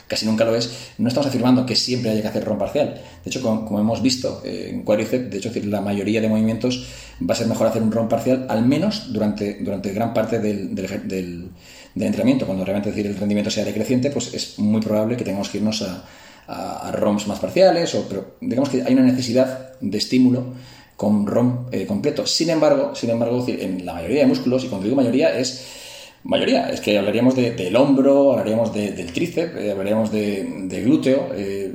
casi 0.06 0.24
nunca 0.24 0.44
lo 0.44 0.54
es. 0.54 0.92
No 0.98 1.08
estamos 1.08 1.26
afirmando 1.26 1.66
que 1.66 1.74
siempre 1.74 2.10
haya 2.10 2.22
que 2.22 2.28
hacer 2.28 2.44
ron 2.44 2.58
parcial. 2.58 2.94
De 3.24 3.28
hecho, 3.28 3.42
como, 3.42 3.80
hemos 3.80 4.00
visto 4.02 4.40
eh, 4.44 4.70
en 4.70 4.84
cuádriceps, 4.84 5.30
de 5.30 5.38
hecho, 5.38 5.50
la 5.64 5.80
mayoría 5.80 6.20
de 6.20 6.28
movimientos 6.28 6.86
va 7.28 7.34
a 7.34 7.36
ser 7.36 7.48
mejor 7.48 7.66
hacer 7.66 7.82
un 7.82 7.90
ron 7.90 8.08
parcial, 8.08 8.46
al 8.48 8.64
menos 8.64 9.12
durante, 9.12 9.54
durante 9.60 9.92
gran 9.92 10.14
parte 10.14 10.38
del, 10.38 10.74
del, 10.74 11.50
entrenamiento. 11.96 12.46
Cuando 12.46 12.64
realmente 12.64 12.90
decir, 12.90 13.06
el 13.08 13.16
rendimiento 13.16 13.50
sea 13.50 13.64
decreciente, 13.64 14.10
pues 14.10 14.32
es 14.32 14.60
muy 14.60 14.80
probable 14.80 15.16
que 15.16 15.24
tengamos 15.24 15.48
que 15.48 15.58
irnos 15.58 15.82
a, 15.82 16.04
a, 16.46 16.92
ROMs 16.92 17.26
más 17.26 17.40
parciales, 17.40 17.94
o, 17.96 18.06
pero 18.08 18.36
digamos 18.40 18.68
que 18.68 18.82
hay 18.82 18.92
una 18.92 19.02
necesidad 19.02 19.72
de 19.80 19.98
estímulo 19.98 20.54
con 20.96 21.26
ROM 21.26 21.66
eh, 21.72 21.84
completo. 21.84 22.28
Sin 22.28 22.50
embargo, 22.50 22.94
sin 22.94 23.10
embargo, 23.10 23.44
en 23.48 23.84
la 23.84 23.94
mayoría 23.94 24.20
de 24.20 24.26
músculos, 24.26 24.62
y 24.62 24.68
cuando 24.68 24.84
digo 24.84 24.94
mayoría 24.94 25.36
es 25.36 25.81
mayoría. 26.24 26.68
Es 26.70 26.80
que 26.80 26.98
hablaríamos 26.98 27.34
del 27.34 27.76
hombro, 27.76 28.32
hablaríamos 28.32 28.72
del 28.72 29.12
tríceps, 29.12 29.56
eh, 29.56 29.70
hablaríamos 29.70 30.10
de, 30.12 30.82
glúteo. 30.84 31.30
Eh, 31.34 31.72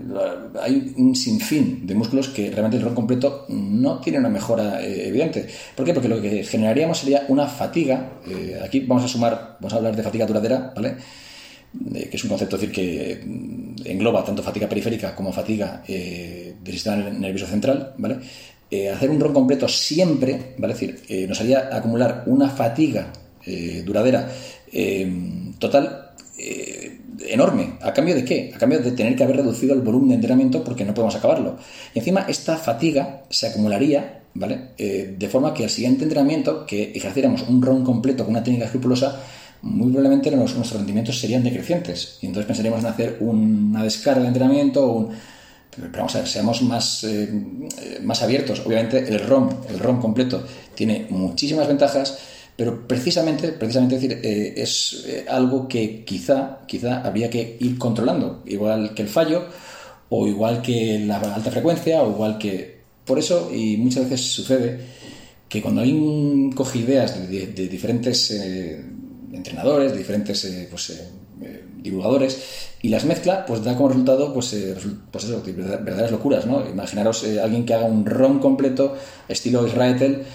hay 0.62 0.94
un 0.98 1.16
sinfín 1.16 1.86
de 1.86 1.96
músculos 1.96 2.30
que 2.30 2.50
realmente 2.50 2.78
el 2.78 2.84
rol 2.84 2.94
completo 2.94 3.46
no 3.50 4.00
tiene 4.00 4.20
una 4.20 4.30
mejora 4.30 4.82
eh, 4.82 5.08
evidente. 5.08 5.48
¿Por 5.76 5.86
qué? 5.86 5.94
Porque 5.94 6.10
lo 6.10 6.22
que 6.22 6.44
generaríamos 6.44 7.00
sería 7.00 7.26
una 7.28 7.48
fatiga. 7.48 8.20
aquí 8.62 8.82
vamos 8.82 9.04
a 9.04 9.08
sumar, 9.08 9.58
vamos 9.60 9.74
a 9.74 9.78
hablar 9.78 9.96
de 9.96 10.04
fatiga 10.04 10.26
duradera, 10.26 10.74
¿vale? 10.76 10.96
que 11.94 12.16
es 12.16 12.24
un 12.24 12.30
concepto 12.30 12.58
que 12.58 13.22
mm, 13.24 13.76
engloba 13.86 14.24
tanto 14.24 14.42
fatiga 14.42 14.68
periférica 14.68 15.14
como 15.14 15.32
fatiga 15.32 15.84
del 15.86 16.74
sistema 16.74 16.96
nervioso 16.96 17.46
central, 17.46 17.94
¿vale? 17.98 18.18
hacer 18.94 19.10
un 19.10 19.20
rol 19.20 19.34
completo 19.34 19.68
siempre, 19.68 20.56
¿vale? 20.58 20.74
Decir, 20.74 21.28
nos 21.28 21.40
haría 21.40 21.70
acumular 21.72 22.24
una 22.26 22.50
fatiga 22.50 23.12
eh, 23.48 23.82
duradera, 23.86 24.28
eh, 24.74 25.10
total, 25.58 26.12
eh, 26.38 27.00
enorme. 27.30 27.78
¿A 27.82 27.94
cambio 27.94 28.14
de 28.14 28.26
qué? 28.26 28.52
A 28.54 28.58
cambio 28.58 28.80
de 28.80 28.92
tener 28.92 29.16
que 29.16 29.24
haber 29.24 29.38
reducido 29.38 29.74
el 29.74 29.80
volumen 29.80 30.10
de 30.10 30.16
entrenamiento 30.16 30.66
porque 30.66 30.84
no 30.84 30.94
podemos 30.94 31.16
acabarlo. 31.16 31.58
Y 31.94 32.00
encima 32.00 32.26
esta 32.28 32.58
fatiga 32.58 33.24
se 33.30 33.48
acumularía, 33.48 34.20
¿vale? 34.34 34.72
de 34.78 35.30
forma 35.30 35.54
que 35.54 35.64
al 35.64 35.70
siguiente 35.70 36.04
entrenamiento, 36.04 36.66
que 36.66 36.92
ejerciéramos 36.94 37.44
un 37.48 37.62
ron 37.62 37.86
completo 37.86 38.26
con 38.26 38.34
una 38.34 38.44
técnica 38.44 38.66
escrupulosa, 38.66 39.18
muy 39.62 39.92
probablemente 39.92 40.30
nuestros 40.32 40.74
rendimientos 40.74 41.18
serían 41.18 41.44
decrecientes. 41.44 42.20
Y 42.22 42.28
entonces 42.28 42.48
pensaríamos 42.48 42.82
en 42.82 42.86
hacer 42.88 43.18
una 43.22 43.82
descarga 43.82 44.22
de 44.22 44.28
entrenamiento 44.28 44.86
o 44.86 44.98
un... 44.98 45.10
Pero 45.72 45.92
vamos 45.92 46.16
a 46.16 46.20
ver, 46.20 46.28
seamos 46.28 46.62
más, 46.64 47.06
más 48.04 48.22
abiertos. 48.24 48.62
Obviamente 48.66 49.08
el 49.08 49.20
ROM, 49.20 49.50
el 49.70 49.80
ROM 49.80 50.02
completo, 50.02 50.44
tiene 50.76 51.06
muchísimas 51.10 51.68
ventajas 51.68 52.18
pero 52.58 52.88
precisamente, 52.88 53.50
precisamente 53.50 53.96
decir, 53.96 54.20
eh, 54.24 54.56
es 54.58 55.04
eh, 55.06 55.26
algo 55.30 55.68
que 55.68 56.04
quizá, 56.04 56.62
quizá 56.66 57.02
habría 57.06 57.30
que 57.30 57.56
ir 57.60 57.78
controlando, 57.78 58.42
igual 58.48 58.96
que 58.96 59.04
el 59.04 59.08
fallo, 59.08 59.46
o 60.10 60.28
igual 60.28 60.64
que 60.64 61.00
la 61.06 61.20
alta 61.20 61.52
frecuencia, 61.52 62.02
o 62.02 62.10
igual 62.10 62.40
que... 62.40 62.78
Por 63.06 63.20
eso, 63.20 63.52
y 63.54 63.78
muchas 63.78 64.10
veces 64.10 64.22
sucede, 64.32 64.80
que 65.48 65.62
cuando 65.62 65.82
hay 65.82 65.94
un 65.94 66.52
coge 66.52 66.80
ideas 66.80 67.30
de, 67.30 67.46
diferentes 67.70 68.32
eh, 68.32 68.84
entrenadores, 69.32 69.92
de 69.92 70.00
diferentes 70.00 70.68
pues, 70.72 71.00
divulgadores, 71.78 72.42
y 72.82 72.90
las 72.90 73.06
mezcla, 73.06 73.46
pues 73.46 73.64
da 73.64 73.76
como 73.76 73.90
resultado 73.90 74.34
pues, 74.34 74.56
pues 75.12 75.30
verdaderas 75.56 76.12
locuras, 76.12 76.48
¿no? 76.48 76.68
Imaginaros 76.68 77.24
alguien 77.42 77.66
que 77.66 77.76
haga 77.76 77.86
un 77.86 78.06
ron 78.06 78.40
completo, 78.40 78.96
estilo 79.30 79.66
Israel 79.68 80.26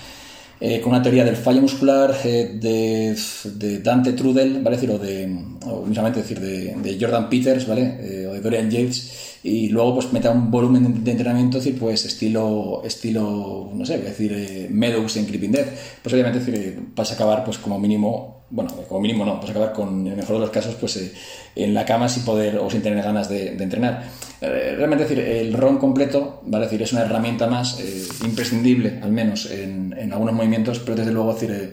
eh, 0.65 0.81
con 0.81 0.93
una 0.93 1.03
teoría 1.03 1.25
del 1.25 1.35
fallo 1.35 1.61
muscular 1.61 2.15
eh, 2.23 2.53
de, 2.55 3.79
Dante 3.81 4.13
Trudel, 4.13 4.63
¿vale? 4.63 4.77
Decir, 4.77 4.91
o 4.93 4.99
de, 4.99 5.37
o 5.67 5.85
decir, 5.85 6.39
de, 6.39 6.99
Jordan 7.01 7.29
Peters, 7.29 7.67
¿vale? 7.67 7.97
Eh, 7.99 8.27
o 8.29 8.33
de 8.33 8.41
Dorian 8.41 8.71
Yates, 8.71 9.41
y 9.43 9.71
luego 9.71 9.95
pues 9.95 10.13
meta 10.13 10.31
un 10.31 10.53
volumen 10.53 11.03
de 11.03 11.11
entrenamiento, 11.11 11.59
decir, 11.59 11.77
pues 11.77 12.05
estilo, 12.05 12.81
estilo, 12.85 13.73
no 13.75 13.85
sé, 13.85 13.99
decir, 13.99 14.69
Meadows 14.71 15.17
en 15.17 15.27
Creeping 15.27 15.51
Death, 15.51 15.69
pues 16.01 16.13
obviamente 16.13 16.39
decir, 16.39 16.81
vas 16.95 17.11
a 17.11 17.15
acabar 17.15 17.43
pues 17.45 17.59
como 17.59 17.81
mínimo 17.81 18.42
bueno, 18.53 18.71
como 18.87 19.01
mínimo 19.01 19.25
no, 19.25 19.41
pues 19.41 19.51
acabar 19.51 19.73
con, 19.73 20.07
en 20.07 20.09
el 20.09 20.17
mejor 20.17 20.35
de 20.37 20.41
los 20.41 20.51
casos, 20.51 20.75
pues 20.75 20.97
eh, 20.99 21.13
en 21.57 21.73
la 21.73 21.87
cama 21.87 22.07
sin 22.07 22.23
poder 22.23 22.59
o 22.59 22.69
sin 22.69 22.83
tener 22.83 23.03
ganas 23.03 23.29
de, 23.31 23.49
entrenar. 23.49 24.05
Eh, 24.43 24.75
realmente 24.77 25.05
decir, 25.05 25.21
el 25.21 25.55
ROM 25.55 25.79
completo, 25.79 26.43
vale 26.45 26.67
decir, 26.67 26.83
es 26.83 26.93
una 26.93 27.01
herramienta 27.03 27.47
más 27.47 27.81
eh, 27.81 28.07
imprescindible, 28.25 29.01
al 29.03 29.11
menos 29.11 29.51
en, 29.51 30.13
algunos 30.13 30.35
movimientos, 30.35 30.81
pero 30.81 30.97
desde 30.97 31.13
luego 31.13 31.33
decir, 31.33 31.73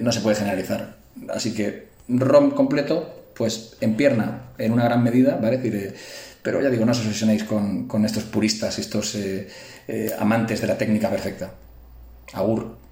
no 0.00 0.10
se 0.10 0.20
puede 0.20 0.36
generalizar. 0.36 0.96
Así 1.28 1.52
que 1.52 1.88
ROM 2.08 2.52
completo, 2.52 3.26
pues 3.34 3.76
en 3.82 3.94
pierna, 3.94 4.52
en 4.56 4.72
una 4.72 4.84
gran 4.84 5.02
medida, 5.02 5.36
¿vale? 5.36 5.58
decir, 5.58 5.94
pero 6.42 6.62
ya 6.62 6.70
digo, 6.70 6.86
no 6.86 6.92
os 6.92 7.00
obsesionéis 7.00 7.44
con, 7.44 7.86
con 7.86 8.06
estos 8.06 8.22
puristas, 8.22 8.78
estos 8.78 9.18
amantes 10.18 10.62
de 10.62 10.66
la 10.66 10.78
técnica 10.78 11.10
perfecta. 11.10 11.52
Agur. 12.32 12.85